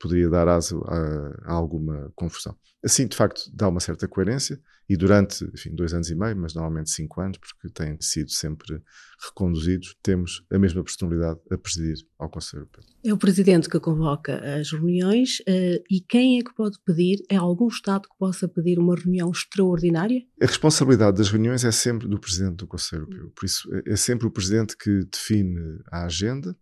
poderia 0.00 0.30
dar 0.30 0.48
aso 0.48 0.82
a, 0.86 1.50
a, 1.50 1.52
alguma 1.52 2.10
confusão. 2.16 2.56
Assim, 2.82 3.06
de 3.06 3.14
facto, 3.14 3.42
dá 3.52 3.68
uma 3.68 3.80
certa 3.80 4.08
coerência 4.08 4.58
e 4.88 4.96
durante, 4.96 5.44
enfim, 5.54 5.72
dois 5.72 5.92
anos 5.92 6.10
e 6.10 6.16
meio, 6.16 6.36
mas 6.36 6.54
normalmente 6.54 6.90
cinco 6.90 7.20
anos, 7.20 7.38
porque 7.38 7.68
têm 7.68 7.96
sido 8.00 8.30
sempre 8.32 8.82
reconduzidos, 9.22 9.94
temos 10.02 10.42
a 10.50 10.58
mesma 10.58 10.82
personalidade 10.82 11.38
a 11.52 11.58
presidir 11.58 11.94
ao 12.18 12.28
Conselho 12.28 12.62
Europeu. 12.62 12.82
É 13.04 13.12
o 13.12 13.18
Presidente 13.18 13.68
que 13.68 13.78
convoca 13.78 14.42
as 14.58 14.72
reuniões 14.72 15.40
uh, 15.40 15.84
e 15.88 16.00
quem 16.00 16.40
é 16.40 16.42
que 16.42 16.52
pode 16.54 16.78
pedir? 16.84 17.22
É 17.28 17.36
algum 17.36 17.68
Estado 17.68 18.08
que 18.08 18.18
possa 18.18 18.48
pedir 18.48 18.78
uma 18.78 18.96
reunião 18.96 19.30
extraordinária? 19.30 20.22
A 20.42 20.46
responsabilidade 20.46 21.18
das 21.18 21.28
reuniões 21.28 21.64
é 21.64 21.70
sempre 21.70 22.08
do 22.08 22.18
Presidente 22.18 22.56
do 22.56 22.66
Conselho 22.66 23.02
Europeu, 23.02 23.30
por 23.36 23.44
isso 23.44 23.68
é, 23.72 23.92
é 23.92 23.96
sempre 23.96 24.26
o 24.26 24.30
Presidente 24.30 24.76
que 24.76 25.04
define 25.04 25.78
a 25.92 26.06
agenda, 26.06 26.56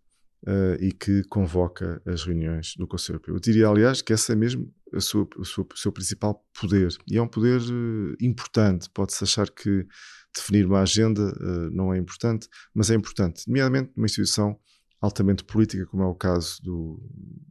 uh, 0.47 0.83
e 0.83 0.93
que 0.93 1.23
convoca 1.25 2.01
as 2.07 2.25
reuniões 2.25 2.75
do 2.77 2.87
Conselho 2.87 3.17
Europeu. 3.17 3.35
Eu 3.35 3.41
diria, 3.41 3.69
aliás, 3.69 4.03
que 4.03 4.13
esse 4.13 4.33
é 4.33 4.37
mesmo 4.37 4.73
a 4.93 5.01
sua, 5.01 5.29
o 5.37 5.45
seu 5.45 5.93
principal 5.93 6.45
poder. 6.59 6.89
E 7.07 7.17
é 7.17 7.23
um 7.23 7.29
poder 7.29 7.61
uh, 7.61 8.17
importante. 8.21 8.89
Pode-se 8.91 9.25
achar 9.25 9.51
que 9.51 9.87
definir 10.35 10.67
uma 10.67 10.81
agenda 10.81 11.23
uh, 11.23 11.71
não 11.71 11.93
é 11.93 11.99
importante, 11.99 12.49
mas 12.75 12.91
é 12.91 12.95
importante, 12.95 13.45
nomeadamente 13.47 13.93
numa 13.97 14.07
instituição 14.07 14.59
altamente 15.01 15.45
política, 15.45 15.87
como 15.87 16.03
é 16.03 16.07
o 16.07 16.15
caso 16.15 16.61
do, 16.63 17.01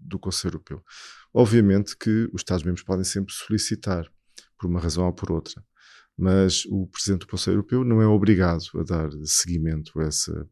do 0.01 0.19
Conselho 0.19 0.55
Europeu. 0.55 0.83
Obviamente 1.33 1.95
que 1.97 2.29
os 2.33 2.41
Estados-membros 2.41 2.83
podem 2.83 3.05
sempre 3.05 3.33
solicitar, 3.33 4.05
por 4.59 4.67
uma 4.67 4.79
razão 4.79 5.05
ou 5.05 5.13
por 5.13 5.31
outra, 5.31 5.63
mas 6.17 6.65
o 6.65 6.87
Presidente 6.87 7.21
do 7.21 7.27
Conselho 7.27 7.55
Europeu 7.55 7.85
não 7.85 8.01
é 8.01 8.07
obrigado 8.07 8.63
a 8.75 8.83
dar 8.83 9.09
seguimento 9.23 9.99
a 9.99 10.05
essa 10.05 10.49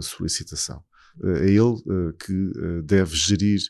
solicitação 0.00 0.82
é 1.22 1.46
ele 1.46 1.76
eh, 1.88 2.12
que 2.24 2.32
eh, 2.32 2.82
deve 2.82 3.14
gerir 3.14 3.60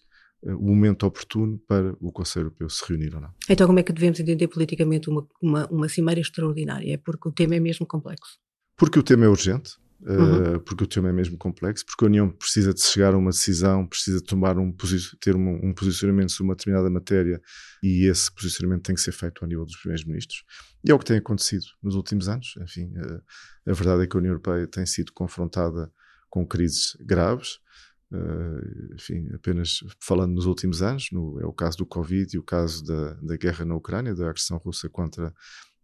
o 0.47 0.67
momento 0.67 1.07
oportuno 1.07 1.59
para 1.67 1.97
o 2.01 2.13
Conselho 2.13 2.47
Europeu 2.47 2.69
se 2.69 2.85
reunir 2.87 3.15
ou 3.15 3.21
não. 3.21 3.31
Então, 3.49 3.67
como 3.67 3.79
é 3.79 3.83
que 3.83 3.93
devemos 3.93 4.21
entender 4.21 4.47
politicamente 4.49 5.09
uma, 5.09 5.27
uma, 5.41 5.67
uma 5.69 5.89
cimeira 5.89 6.21
extraordinária? 6.21 6.93
É 6.93 6.97
porque 6.99 7.29
o 7.29 7.33
tema 7.33 7.55
é 7.55 7.61
mesmo 7.61 7.87
complexo? 7.87 8.39
Porque 8.77 8.99
o 8.99 9.03
tema 9.03 9.25
é 9.25 9.29
urgente, 9.29 9.77
uhum. 10.03 10.57
uh, 10.57 10.61
porque 10.61 10.85
o 10.85 10.87
tema 10.87 11.09
é 11.09 11.13
mesmo 11.13 11.39
complexo, 11.39 11.87
porque 11.87 12.05
a 12.05 12.09
União 12.09 12.29
precisa 12.29 12.75
de 12.75 12.83
chegar 12.83 13.15
a 13.15 13.17
uma 13.17 13.31
decisão, 13.31 13.87
precisa 13.87 14.19
de 14.19 14.25
tomar 14.25 14.59
um, 14.59 14.75
ter 15.21 15.35
um, 15.35 15.69
um 15.69 15.73
posicionamento 15.73 16.33
sobre 16.33 16.51
uma 16.51 16.57
determinada 16.57 16.91
matéria 16.91 17.41
e 17.83 18.07
esse 18.07 18.31
posicionamento 18.35 18.83
tem 18.83 18.95
que 18.95 19.01
ser 19.01 19.13
feito 19.13 19.43
ao 19.43 19.49
nível 19.49 19.65
dos 19.65 19.77
primeiros 19.77 20.05
ministros. 20.05 20.45
E 20.85 20.91
é 20.91 20.95
o 20.95 20.99
que 20.99 21.07
tem 21.07 21.17
acontecido 21.17 21.65
nos 21.83 21.95
últimos 21.95 22.29
anos. 22.29 22.55
Enfim, 22.61 22.93
uh, 22.99 23.23
a 23.67 23.73
verdade 23.73 24.03
é 24.03 24.07
que 24.07 24.17
a 24.17 24.19
União 24.19 24.33
Europeia 24.33 24.67
tem 24.67 24.85
sido 24.85 25.13
confrontada 25.15 25.91
com 26.35 26.45
crises 26.45 26.97
graves, 26.99 27.61
uh, 28.11 28.95
enfim, 28.95 29.29
apenas 29.33 29.85
falando 30.01 30.35
nos 30.35 30.47
últimos 30.47 30.83
anos, 30.83 31.11
no, 31.13 31.41
é 31.41 31.47
o 31.47 31.53
caso 31.53 31.79
do 31.79 31.87
Covid 31.87 32.35
e 32.35 32.39
o 32.41 32.43
caso 32.43 32.85
da, 32.85 33.15
da 33.15 33.37
guerra 33.37 33.65
na 33.65 33.77
Ucrânia, 33.77 34.17
da 34.17 34.29
agressão 34.29 34.59
russa 34.59 34.89
contra 34.89 35.33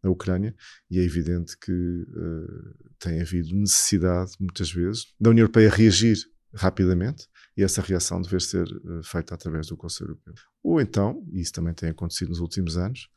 a 0.03 0.11
Ucrânia, 0.11 0.53
e 0.91 0.99
é 0.99 1.05
evidente 1.05 1.57
que 1.57 1.71
uh, 1.71 2.75
tem 2.99 3.21
havido 3.21 3.55
necessidade, 3.55 4.33
muitas 4.41 4.73
vezes, 4.73 5.15
da 5.21 5.31
União 5.31 5.45
Europeia 5.45 5.71
reagir 5.71 6.17
rapidamente 6.53 7.29
e 7.57 7.63
essa 7.63 7.81
reação 7.81 8.21
deve 8.21 8.41
ser 8.41 8.67
uh, 8.67 9.05
feita 9.05 9.37
através 9.37 9.69
do 9.69 9.77
Conselho 9.77 10.11
Europeu. 10.11 10.35
Ou 10.65 10.81
então, 10.81 11.25
e 11.33 11.41
isso 11.41 11.53
também 11.53 11.75
tem 11.75 11.91
acontecido 11.91 12.31
nos 12.31 12.41
últimos 12.41 12.77
anos, 12.77 13.09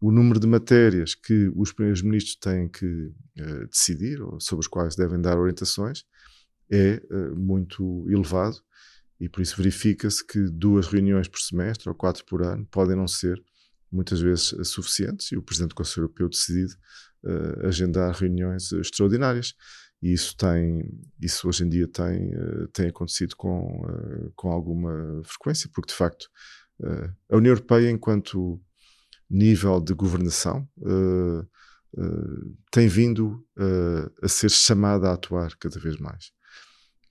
o 0.00 0.10
número 0.10 0.40
de 0.40 0.46
matérias 0.46 1.14
que 1.14 1.52
os 1.54 1.70
primeiros 1.70 2.00
ministros 2.00 2.36
têm 2.36 2.66
que 2.66 3.12
decidir 3.70 4.20
ou 4.20 4.40
sobre 4.40 4.64
as 4.64 4.66
quais 4.66 4.96
devem 4.96 5.20
dar 5.20 5.38
orientações 5.38 6.04
é 6.72 7.02
uh, 7.10 7.36
muito 7.36 8.06
elevado 8.08 8.56
e 9.20 9.28
por 9.28 9.42
isso 9.42 9.56
verifica-se 9.56 10.26
que 10.26 10.40
duas 10.48 10.86
reuniões 10.86 11.28
por 11.28 11.38
semestre 11.38 11.88
ou 11.88 11.94
quatro 11.94 12.24
por 12.24 12.42
ano 12.42 12.66
podem 12.70 12.96
não 12.96 13.06
ser 13.06 13.40
muitas 13.90 14.20
vezes 14.20 14.52
uh, 14.52 14.64
suficientes 14.64 15.30
e 15.30 15.36
o 15.36 15.42
Presidente 15.42 15.70
do 15.70 15.74
Conselho 15.74 16.04
Europeu 16.04 16.30
decide 16.30 16.72
uh, 17.24 17.66
agendar 17.66 18.14
reuniões 18.14 18.72
extraordinárias. 18.72 19.54
E 20.00 20.12
isso 20.12 20.34
tem 20.36 20.90
isso 21.20 21.46
hoje 21.46 21.64
em 21.64 21.68
dia 21.68 21.86
tem 21.86 22.32
tem 22.72 22.88
acontecido 22.88 23.36
com 23.36 23.82
com 24.34 24.50
alguma 24.50 25.22
frequência 25.22 25.70
porque 25.72 25.92
de 25.92 25.96
facto 25.96 26.28
a 27.30 27.36
União 27.36 27.52
Europeia 27.52 27.88
enquanto 27.88 28.60
nível 29.30 29.80
de 29.80 29.94
governação 29.94 30.68
tem 32.72 32.88
vindo 32.88 33.46
a 34.20 34.26
ser 34.26 34.50
chamada 34.50 35.08
a 35.08 35.12
atuar 35.12 35.56
cada 35.56 35.78
vez 35.78 35.96
mais 35.98 36.32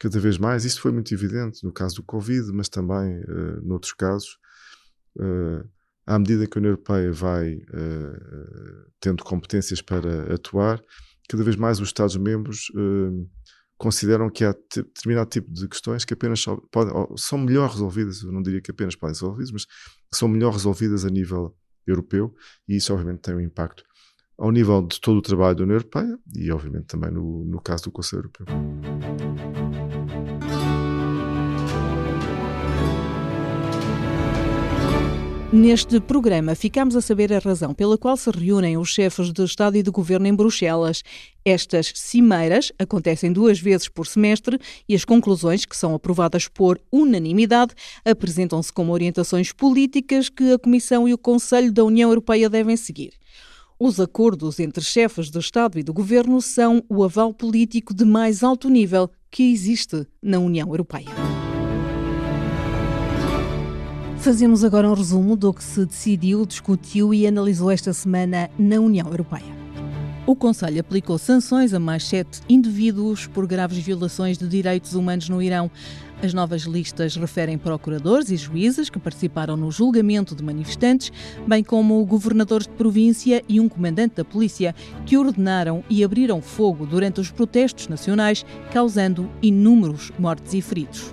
cada 0.01 0.20
vez 0.20 0.39
mais. 0.39 0.65
Isto 0.65 0.81
foi 0.81 0.91
muito 0.91 1.13
evidente 1.13 1.63
no 1.63 1.72
caso 1.72 1.98
do 1.98 2.03
Covid, 2.03 2.51
mas 2.53 2.67
também 2.67 3.22
uh, 3.22 3.62
noutros 3.63 3.93
casos. 3.93 4.39
Uh, 5.15 5.63
à 6.08 6.17
medida 6.17 6.48
que 6.48 6.58
a 6.58 6.60
União 6.60 6.72
Europeia 6.72 7.13
vai 7.13 7.53
uh, 7.53 8.91
tendo 9.00 9.24
competências 9.24 9.79
para 9.79 10.34
atuar, 10.34 10.81
cada 11.29 11.43
vez 11.43 11.55
mais 11.55 11.79
os 11.79 11.89
Estados-membros 11.89 12.72
uh, 12.72 13.29
consideram 13.77 14.27
que 14.29 14.43
há 14.43 14.55
determinado 14.75 15.29
tipo 15.29 15.51
de 15.51 15.67
questões 15.67 16.03
que 16.03 16.15
apenas 16.15 16.39
só 16.39 16.60
são 17.15 17.38
melhor 17.38 17.70
resolvidas, 17.70 18.24
eu 18.24 18.31
não 18.31 18.41
diria 18.41 18.62
que 18.62 18.72
apenas 18.72 18.96
podem 18.96 19.13
ser 19.13 19.25
resolvidas, 19.25 19.51
mas 19.51 19.67
são 20.13 20.27
melhor 20.27 20.51
resolvidas 20.51 21.05
a 21.05 21.10
nível 21.10 21.55
europeu 21.86 22.34
e 22.67 22.75
isso 22.75 22.93
obviamente 22.93 23.22
tem 23.22 23.36
um 23.36 23.39
impacto 23.39 23.84
ao 24.38 24.51
nível 24.51 24.81
de 24.81 25.00
todo 25.00 25.17
o 25.17 25.22
trabalho 25.22 25.55
da 25.55 25.63
União 25.63 25.75
Europeia 25.75 26.17
e 26.36 26.51
obviamente 26.51 26.86
também 26.88 27.12
no, 27.12 27.46
no 27.46 27.62
caso 27.62 27.86
do 27.86 27.91
Conselho 27.91 28.22
Europeu. 28.22 29.70
Neste 35.53 36.00
programa, 36.00 36.55
ficamos 36.55 36.96
a 36.96 37.01
saber 37.01 37.34
a 37.34 37.39
razão 37.39 37.74
pela 37.74 37.98
qual 37.98 38.15
se 38.15 38.31
reúnem 38.31 38.77
os 38.77 38.88
chefes 38.88 39.34
de 39.34 39.43
Estado 39.43 39.75
e 39.75 39.84
de 39.84 39.91
Governo 39.91 40.25
em 40.25 40.34
Bruxelas. 40.34 41.03
Estas 41.43 41.91
cimeiras 41.93 42.72
acontecem 42.79 43.34
duas 43.34 43.60
vezes 43.60 43.89
por 43.89 44.08
semestre 44.08 44.58
e 44.88 44.96
as 44.96 45.03
conclusões, 45.03 45.65
que 45.65 45.75
são 45.75 45.93
aprovadas 45.93 46.48
por 46.48 46.79
unanimidade, 46.89 47.74
apresentam-se 48.05 48.72
como 48.72 48.93
orientações 48.93 49.51
políticas 49.51 50.29
que 50.29 50.53
a 50.53 50.58
Comissão 50.58 51.05
e 51.05 51.13
o 51.13 51.17
Conselho 51.17 51.74
da 51.74 51.84
União 51.84 52.10
Europeia 52.10 52.50
devem 52.50 52.77
seguir. 52.77 53.12
Os 53.77 54.00
acordos 54.00 54.58
entre 54.58 54.81
chefes 54.81 55.29
de 55.29 55.39
Estado 55.39 55.77
e 55.77 55.84
de 55.84 55.91
Governo 55.91 56.41
são 56.41 56.81
o 56.88 57.03
aval 57.03 57.34
político 57.34 57.93
de 57.93 58.05
mais 58.05 58.41
alto 58.41 58.70
nível 58.70 59.12
que 59.29 59.51
existe 59.51 60.08
na 60.24 60.39
União 60.39 60.70
Europeia. 60.70 61.50
Fazemos 64.21 64.63
agora 64.63 64.87
um 64.87 64.93
resumo 64.93 65.35
do 65.35 65.51
que 65.51 65.63
se 65.63 65.83
decidiu, 65.83 66.45
discutiu 66.45 67.11
e 67.11 67.25
analisou 67.25 67.71
esta 67.71 67.91
semana 67.91 68.51
na 68.55 68.75
União 68.75 69.07
Europeia. 69.07 69.51
O 70.27 70.35
Conselho 70.35 70.79
aplicou 70.79 71.17
sanções 71.17 71.73
a 71.73 71.79
mais 71.79 72.07
sete 72.07 72.39
indivíduos 72.47 73.25
por 73.25 73.47
graves 73.47 73.79
violações 73.79 74.37
de 74.37 74.47
direitos 74.47 74.93
humanos 74.93 75.27
no 75.27 75.41
Irão. 75.41 75.71
As 76.21 76.35
novas 76.35 76.61
listas 76.61 77.15
referem 77.15 77.57
procuradores 77.57 78.29
e 78.29 78.37
juízes 78.37 78.91
que 78.91 78.99
participaram 78.99 79.57
no 79.57 79.71
julgamento 79.71 80.35
de 80.35 80.43
manifestantes, 80.43 81.11
bem 81.47 81.63
como 81.63 82.05
governadores 82.05 82.67
de 82.67 82.73
província 82.73 83.41
e 83.49 83.59
um 83.59 83.67
comandante 83.67 84.17
da 84.17 84.23
polícia, 84.23 84.75
que 85.03 85.17
ordenaram 85.17 85.83
e 85.89 86.03
abriram 86.03 86.43
fogo 86.43 86.85
durante 86.85 87.19
os 87.19 87.31
protestos 87.31 87.87
nacionais, 87.87 88.45
causando 88.71 89.27
inúmeros 89.41 90.11
mortes 90.19 90.53
e 90.53 90.61
feridos 90.61 91.11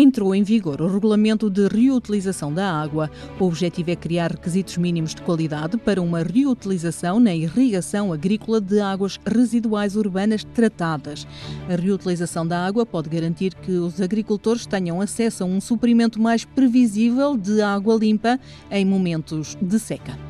entrou 0.00 0.32
em 0.32 0.44
vigor 0.44 0.80
o 0.80 0.86
Regulamento 0.86 1.50
de 1.50 1.66
Reutilização 1.66 2.54
da 2.54 2.70
Água. 2.70 3.10
O 3.40 3.44
objetivo 3.44 3.90
é 3.90 3.96
criar 3.96 4.30
requisitos 4.30 4.76
mínimos 4.76 5.12
de 5.12 5.22
qualidade 5.22 5.76
para 5.76 6.00
uma 6.00 6.22
reutilização 6.22 7.18
na 7.18 7.34
irrigação 7.34 8.12
agrícola 8.12 8.60
de 8.60 8.78
águas 8.78 9.18
residuais 9.26 9.96
urbanas 9.96 10.44
tratadas. 10.44 11.26
A 11.68 11.74
reutilização 11.74 12.46
da 12.46 12.64
água 12.64 12.86
pode 12.86 13.08
garantir 13.08 13.52
que 13.56 13.72
os 13.72 14.00
agricultores 14.00 14.66
tenham 14.66 15.00
acesso 15.00 15.42
a 15.42 15.46
um 15.46 15.60
suprimento 15.60 16.20
mais 16.20 16.44
previsível 16.44 17.36
de 17.36 17.60
água 17.60 17.96
limpa 17.96 18.38
em 18.70 18.84
momentos 18.84 19.58
de 19.60 19.80
seca. 19.80 20.27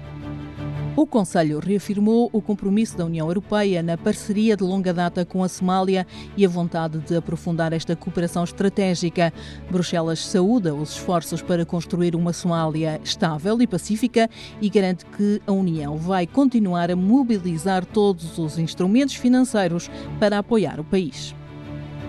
O 0.99 1.07
Conselho 1.07 1.61
reafirmou 1.61 2.29
o 2.33 2.43
compromisso 2.43 2.99
da 2.99 3.05
União 3.05 3.29
Europeia 3.29 3.85
na 3.85 3.97
parceria 3.97 4.57
de 4.57 4.65
longa 4.65 4.93
data 4.93 5.25
com 5.25 5.45
a 5.45 5.49
Somália 5.49 6.05
e 6.37 6.45
a 6.45 6.49
vontade 6.49 6.99
de 6.99 7.15
aprofundar 7.15 7.73
esta 7.73 7.95
cooperação 7.95 8.43
estratégica. 8.43 9.33
Bruxelas 9.71 10.19
saúda 10.19 10.75
os 10.75 10.97
esforços 10.97 11.41
para 11.41 11.65
construir 11.65 12.17
uma 12.17 12.33
Somália 12.33 13.01
estável 13.05 13.63
e 13.63 13.67
pacífica 13.69 14.29
e 14.61 14.69
garante 14.69 15.07
que 15.07 15.41
a 15.47 15.53
União 15.53 15.97
vai 15.97 16.27
continuar 16.27 16.91
a 16.91 16.97
mobilizar 16.97 17.87
todos 17.87 18.37
os 18.37 18.59
instrumentos 18.59 19.15
financeiros 19.15 19.89
para 20.19 20.41
apoiar 20.41 20.81
o 20.81 20.85
país. 20.85 21.38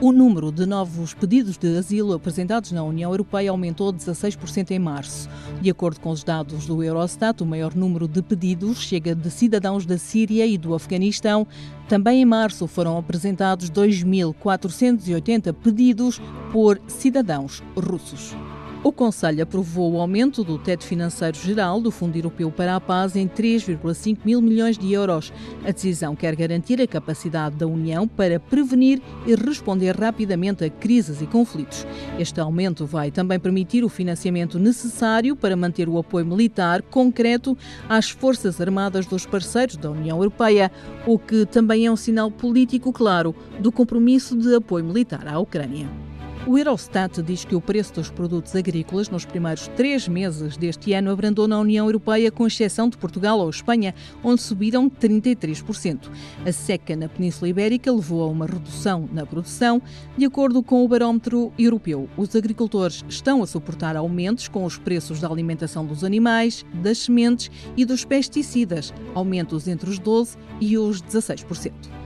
O 0.02 0.14
número 0.14 0.50
de 0.50 0.66
novos 0.66 1.14
pedidos 1.14 1.58
de 1.58 1.78
asilo 1.78 2.14
apresentados 2.14 2.72
na 2.72 2.82
União 2.82 3.12
Europeia 3.12 3.52
aumentou 3.52 3.92
16% 3.92 4.72
em 4.72 4.80
março. 4.80 5.28
De 5.62 5.70
acordo 5.70 6.00
com 6.00 6.10
os 6.10 6.24
dados 6.24 6.66
do 6.66 6.82
Eurostat, 6.82 7.44
o 7.44 7.46
maior 7.46 7.76
número 7.76 8.08
de 8.08 8.22
pedidos 8.22 8.78
chega 8.78 9.14
de 9.14 9.30
cidadãos 9.30 9.86
da 9.86 9.98
Síria 9.98 10.48
e 10.48 10.58
do 10.58 10.74
Afeganistão. 10.74 11.46
Também 11.90 12.22
em 12.22 12.26
março 12.26 12.66
foram 12.66 12.98
apresentados 12.98 13.70
2.480 13.70 15.52
pedidos 15.52 16.22
por 16.54 16.80
cidadãos 16.88 17.62
russos. 17.76 18.34
O 18.82 18.94
Conselho 18.94 19.44
aprovou 19.44 19.92
o 19.92 20.00
aumento 20.00 20.42
do 20.42 20.58
teto 20.58 20.86
financeiro 20.86 21.38
geral 21.38 21.82
do 21.82 21.92
Fundo 21.92 22.16
Europeu 22.16 22.50
para 22.50 22.78
a 22.78 22.80
Paz 22.80 23.14
em 23.14 23.28
3,5 23.28 24.20
mil 24.24 24.42
milhões 24.42 24.78
de 24.78 24.94
euros. 24.94 25.34
A 25.66 25.72
decisão 25.72 26.16
quer 26.16 26.34
garantir 26.34 26.82
a 26.82 26.88
capacidade 26.88 27.58
da 27.58 27.68
União 27.68 28.08
para 28.08 28.40
prevenir 28.40 29.02
e 29.28 29.36
responder 29.36 29.98
rapidamente 29.98 30.64
a 30.64 30.70
crises 30.70 31.22
e 31.22 31.28
conflitos. 31.28 31.86
Este 32.18 32.40
aumento 32.40 32.86
vai 32.86 33.12
também 33.12 33.38
permitir 33.38 33.84
o 33.84 33.90
financiamento 33.90 34.58
necessário 34.58 35.36
para 35.36 35.58
manter 35.58 35.90
o 35.90 35.98
apoio 35.98 36.26
militar 36.26 36.82
concreto 36.82 37.58
às 37.90 38.10
Forças 38.10 38.62
Armadas 38.62 39.06
dos 39.06 39.26
parceiros 39.26 39.76
da 39.76 39.92
União 39.92 40.20
Europeia, 40.20 40.72
o 41.06 41.20
que 41.20 41.46
também 41.46 41.86
é 41.86 41.92
um 41.92 41.98
sinal 41.98 42.32
político 42.32 42.94
claro 42.94 43.36
do 43.60 43.74
compromisso 43.74 44.38
de 44.38 44.56
apoio 44.56 44.86
militar 44.86 45.28
à 45.28 45.38
Ucrânia. 45.38 46.09
O 46.48 46.58
Eurostat 46.58 47.22
diz 47.22 47.44
que 47.44 47.54
o 47.54 47.60
preço 47.60 47.94
dos 47.96 48.10
produtos 48.10 48.56
agrícolas 48.56 49.10
nos 49.10 49.26
primeiros 49.26 49.68
três 49.76 50.08
meses 50.08 50.56
deste 50.56 50.94
ano 50.94 51.12
abrandou 51.12 51.48
na 51.48 51.60
União 51.60 51.86
Europeia, 51.86 52.32
com 52.32 52.48
exceção 52.48 52.88
de 52.88 52.98
Portugal 52.98 53.40
ou 53.40 53.50
Espanha, 53.50 53.94
onde 54.24 54.42
subiram 54.42 54.90
33%. 54.90 56.10
A 56.46 56.52
seca 56.52 56.96
na 56.96 57.10
Península 57.10 57.50
Ibérica 57.50 57.92
levou 57.92 58.24
a 58.24 58.28
uma 58.28 58.46
redução 58.46 59.08
na 59.12 59.26
produção. 59.26 59.82
De 60.18 60.26
acordo 60.26 60.64
com 60.64 60.84
o 60.84 60.88
barómetro 60.88 61.52
europeu, 61.60 62.10
os 62.16 62.34
agricultores 62.36 63.04
estão 63.10 63.44
a 63.44 63.48
suportar 63.48 63.98
aumentos 63.98 64.48
com 64.48 64.64
os 64.64 64.78
preços 64.78 65.20
da 65.20 65.28
alimentação 65.28 65.86
dos 65.86 66.06
animais, 66.06 66.66
das 66.82 67.00
sementes 67.00 67.52
e 67.76 67.84
dos 67.84 68.06
pesticidas, 68.06 68.94
aumentos 69.14 69.68
entre 69.68 69.90
os 69.90 70.00
12% 70.00 70.38
e 70.62 70.78
os 70.78 71.02
16%. 71.02 71.99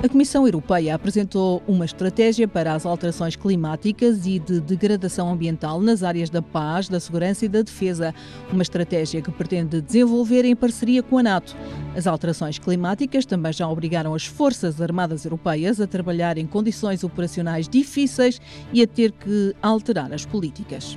A 0.00 0.08
Comissão 0.08 0.46
Europeia 0.46 0.94
apresentou 0.94 1.60
uma 1.66 1.84
estratégia 1.84 2.46
para 2.46 2.72
as 2.72 2.86
alterações 2.86 3.34
climáticas 3.34 4.26
e 4.26 4.38
de 4.38 4.60
degradação 4.60 5.28
ambiental 5.28 5.80
nas 5.80 6.04
áreas 6.04 6.30
da 6.30 6.40
paz, 6.40 6.88
da 6.88 7.00
segurança 7.00 7.44
e 7.44 7.48
da 7.48 7.62
defesa. 7.62 8.14
Uma 8.52 8.62
estratégia 8.62 9.20
que 9.20 9.32
pretende 9.32 9.80
desenvolver 9.80 10.44
em 10.44 10.54
parceria 10.54 11.02
com 11.02 11.18
a 11.18 11.22
NATO. 11.24 11.56
As 11.96 12.06
alterações 12.06 12.60
climáticas 12.60 13.26
também 13.26 13.52
já 13.52 13.68
obrigaram 13.68 14.14
as 14.14 14.24
Forças 14.24 14.80
Armadas 14.80 15.24
Europeias 15.24 15.80
a 15.80 15.86
trabalhar 15.86 16.38
em 16.38 16.46
condições 16.46 17.02
operacionais 17.02 17.68
difíceis 17.68 18.40
e 18.72 18.80
a 18.80 18.86
ter 18.86 19.10
que 19.10 19.52
alterar 19.60 20.12
as 20.12 20.24
políticas. 20.24 20.96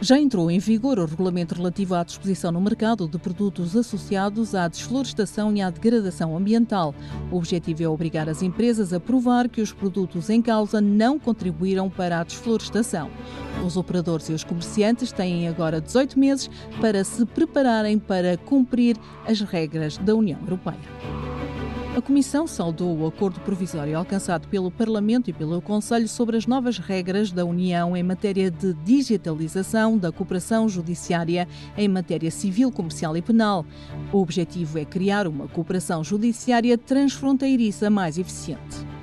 Já 0.00 0.18
entrou 0.18 0.50
em 0.50 0.58
vigor 0.58 0.98
o 0.98 1.06
regulamento 1.06 1.54
relativo 1.54 1.94
à 1.94 2.04
disposição 2.04 2.52
no 2.52 2.60
mercado 2.60 3.08
de 3.08 3.16
produtos 3.16 3.74
associados 3.76 4.54
à 4.54 4.68
desflorestação 4.68 5.54
e 5.54 5.62
à 5.62 5.70
degradação 5.70 6.36
ambiental. 6.36 6.94
O 7.30 7.36
objetivo 7.36 7.82
é 7.82 7.88
obrigar 7.88 8.28
as 8.28 8.42
empresas 8.42 8.92
a 8.92 9.00
provar 9.00 9.48
que 9.48 9.62
os 9.62 9.72
produtos 9.72 10.28
em 10.28 10.42
causa 10.42 10.80
não 10.80 11.18
contribuíram 11.18 11.88
para 11.88 12.20
a 12.20 12.24
desflorestação. 12.24 13.10
Os 13.64 13.76
operadores 13.76 14.28
e 14.28 14.32
os 14.32 14.44
comerciantes 14.44 15.10
têm 15.10 15.48
agora 15.48 15.80
18 15.80 16.18
meses 16.18 16.50
para 16.80 17.02
se 17.02 17.24
prepararem 17.24 17.98
para 17.98 18.36
cumprir 18.36 18.96
as 19.26 19.40
regras 19.40 19.96
da 19.98 20.14
União 20.14 20.38
Europeia. 20.40 21.33
A 21.96 22.02
Comissão 22.02 22.44
saudou 22.44 22.98
o 22.98 23.06
acordo 23.06 23.38
provisório 23.40 23.96
alcançado 23.96 24.48
pelo 24.48 24.68
Parlamento 24.68 25.30
e 25.30 25.32
pelo 25.32 25.62
Conselho 25.62 26.08
sobre 26.08 26.36
as 26.36 26.44
novas 26.44 26.76
regras 26.76 27.30
da 27.30 27.44
União 27.44 27.96
em 27.96 28.02
matéria 28.02 28.50
de 28.50 28.74
digitalização 28.74 29.96
da 29.96 30.10
cooperação 30.10 30.68
judiciária 30.68 31.46
em 31.76 31.86
matéria 31.86 32.32
civil, 32.32 32.72
comercial 32.72 33.16
e 33.16 33.22
penal. 33.22 33.64
O 34.12 34.18
objetivo 34.18 34.76
é 34.76 34.84
criar 34.84 35.28
uma 35.28 35.46
cooperação 35.46 36.02
judiciária 36.02 36.76
transfronteiriça 36.76 37.88
mais 37.88 38.18
eficiente. 38.18 38.93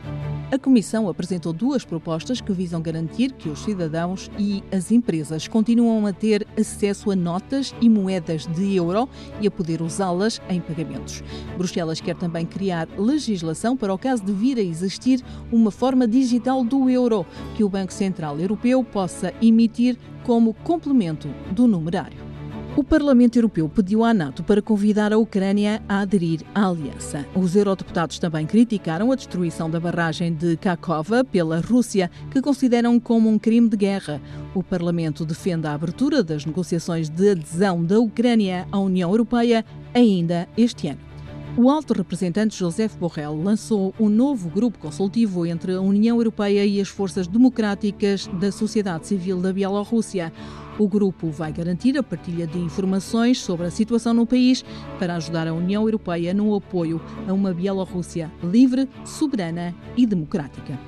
A 0.51 0.59
Comissão 0.59 1.07
apresentou 1.07 1.53
duas 1.53 1.85
propostas 1.85 2.41
que 2.41 2.51
visam 2.51 2.81
garantir 2.81 3.31
que 3.31 3.47
os 3.47 3.59
cidadãos 3.59 4.29
e 4.37 4.61
as 4.69 4.91
empresas 4.91 5.47
continuam 5.47 6.05
a 6.05 6.11
ter 6.11 6.45
acesso 6.59 7.09
a 7.09 7.15
notas 7.15 7.73
e 7.79 7.87
moedas 7.87 8.45
de 8.47 8.75
euro 8.75 9.07
e 9.39 9.47
a 9.47 9.51
poder 9.51 9.81
usá-las 9.81 10.41
em 10.49 10.59
pagamentos. 10.59 11.23
Bruxelas 11.57 12.01
quer 12.01 12.17
também 12.17 12.45
criar 12.45 12.89
legislação 12.97 13.77
para 13.77 13.93
o 13.93 13.97
caso 13.97 14.25
de 14.25 14.33
vir 14.33 14.57
a 14.57 14.61
existir 14.61 15.23
uma 15.49 15.71
forma 15.71 16.05
digital 16.05 16.65
do 16.65 16.89
euro 16.89 17.25
que 17.55 17.63
o 17.63 17.69
Banco 17.69 17.93
Central 17.93 18.37
Europeu 18.37 18.83
possa 18.83 19.33
emitir 19.41 19.97
como 20.25 20.53
complemento 20.53 21.29
do 21.53 21.65
numerário. 21.65 22.30
O 22.73 22.85
Parlamento 22.85 23.35
Europeu 23.35 23.67
pediu 23.67 24.01
à 24.01 24.13
NATO 24.13 24.43
para 24.43 24.61
convidar 24.61 25.11
a 25.11 25.17
Ucrânia 25.17 25.83
a 25.89 25.99
aderir 25.99 26.39
à 26.55 26.67
aliança. 26.67 27.25
Os 27.35 27.53
eurodeputados 27.53 28.17
também 28.17 28.45
criticaram 28.45 29.11
a 29.11 29.15
destruição 29.15 29.69
da 29.69 29.77
barragem 29.77 30.33
de 30.33 30.55
Kakova 30.55 31.21
pela 31.21 31.59
Rússia, 31.59 32.09
que 32.31 32.41
consideram 32.41 32.97
como 32.97 33.29
um 33.29 33.37
crime 33.37 33.67
de 33.67 33.75
guerra. 33.75 34.21
O 34.55 34.63
Parlamento 34.63 35.25
defende 35.25 35.67
a 35.67 35.73
abertura 35.73 36.23
das 36.23 36.45
negociações 36.45 37.09
de 37.09 37.31
adesão 37.31 37.83
da 37.83 37.99
Ucrânia 37.99 38.65
à 38.71 38.79
União 38.79 39.11
Europeia 39.11 39.65
ainda 39.93 40.47
este 40.55 40.87
ano. 40.87 41.10
O 41.57 41.69
alto 41.69 41.93
representante 41.93 42.57
José 42.57 42.87
Borrell 42.87 43.35
lançou 43.35 43.93
um 43.99 44.07
novo 44.07 44.49
grupo 44.49 44.79
consultivo 44.79 45.45
entre 45.45 45.73
a 45.73 45.81
União 45.81 46.15
Europeia 46.15 46.65
e 46.65 46.79
as 46.79 46.87
forças 46.87 47.27
democráticas 47.27 48.25
da 48.27 48.51
sociedade 48.53 49.05
civil 49.05 49.41
da 49.41 49.51
Bielorrússia. 49.51 50.31
O 50.79 50.87
grupo 50.87 51.29
vai 51.29 51.51
garantir 51.51 51.97
a 51.97 52.03
partilha 52.03 52.47
de 52.47 52.57
informações 52.57 53.39
sobre 53.39 53.67
a 53.67 53.71
situação 53.71 54.13
no 54.13 54.25
país 54.25 54.63
para 54.97 55.15
ajudar 55.15 55.45
a 55.45 55.53
União 55.53 55.83
Europeia 55.83 56.33
no 56.33 56.55
apoio 56.55 57.01
a 57.27 57.33
uma 57.33 57.53
Bielorrússia 57.53 58.31
livre, 58.41 58.87
soberana 59.03 59.75
e 59.97 60.05
democrática. 60.05 60.79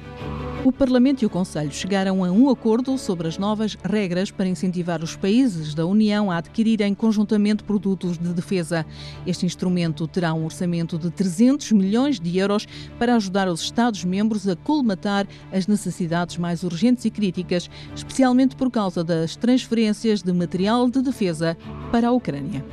O 0.66 0.72
Parlamento 0.72 1.22
e 1.22 1.26
o 1.26 1.30
Conselho 1.30 1.74
chegaram 1.74 2.24
a 2.24 2.32
um 2.32 2.50
acordo 2.50 2.98
sobre 2.98 3.28
as 3.28 3.38
novas 3.38 3.78
regras 3.84 4.32
para 4.32 4.48
incentivar 4.48 5.04
os 5.04 5.14
países 5.14 5.74
da 5.74 5.86
União 5.86 6.32
a 6.32 6.38
adquirirem 6.38 6.96
conjuntamente 6.96 7.66
produtos 7.66 8.18
de 8.18 8.30
defesa. 8.30 8.86
Este 9.28 9.46
instrumento 9.46 10.08
terá 10.08 10.34
um 10.34 10.46
orçamento 10.46 10.98
de 10.98 11.12
300 11.12 11.74
milhões 11.74 12.18
de 12.18 12.38
euros 12.38 12.66
para 12.98 13.16
ajudar 13.16 13.50
os 13.50 13.62
Estados-membros 13.62 14.48
a 14.48 14.56
colmatar 14.56 15.28
as 15.52 15.68
necessidades 15.68 16.38
mais 16.38 16.64
urgentes 16.64 17.04
e 17.04 17.10
críticas, 17.10 17.70
especialmente 17.94 18.56
por 18.56 18.72
causa 18.72 19.04
das 19.04 19.36
transferências 19.36 20.24
de 20.24 20.32
material 20.32 20.90
de 20.90 21.02
defesa 21.02 21.58
para 21.92 22.08
a 22.08 22.12
Ucrânia. 22.14 22.64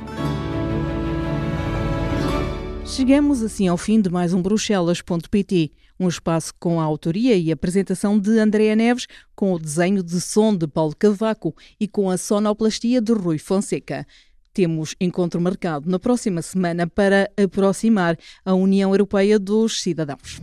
Chegamos 2.91 3.41
assim 3.41 3.69
ao 3.69 3.77
fim 3.77 4.01
de 4.01 4.09
mais 4.09 4.33
um 4.33 4.41
Bruxelas.pt, 4.41 5.71
um 5.97 6.09
espaço 6.09 6.53
com 6.59 6.81
a 6.81 6.83
autoria 6.83 7.37
e 7.37 7.49
apresentação 7.49 8.19
de 8.19 8.37
Andréa 8.37 8.75
Neves, 8.75 9.07
com 9.33 9.53
o 9.53 9.57
desenho 9.57 10.03
de 10.03 10.19
som 10.19 10.53
de 10.53 10.67
Paulo 10.67 10.93
Cavaco 10.93 11.55
e 11.79 11.87
com 11.87 12.09
a 12.09 12.17
sonoplastia 12.17 12.99
de 12.99 13.13
Rui 13.13 13.37
Fonseca. 13.37 14.05
Temos 14.53 14.93
encontro 14.99 15.39
marcado 15.39 15.89
na 15.89 15.99
próxima 15.99 16.41
semana 16.41 16.85
para 16.85 17.31
aproximar 17.41 18.17
a 18.43 18.53
União 18.53 18.91
Europeia 18.91 19.39
dos 19.39 19.81
cidadãos. 19.81 20.41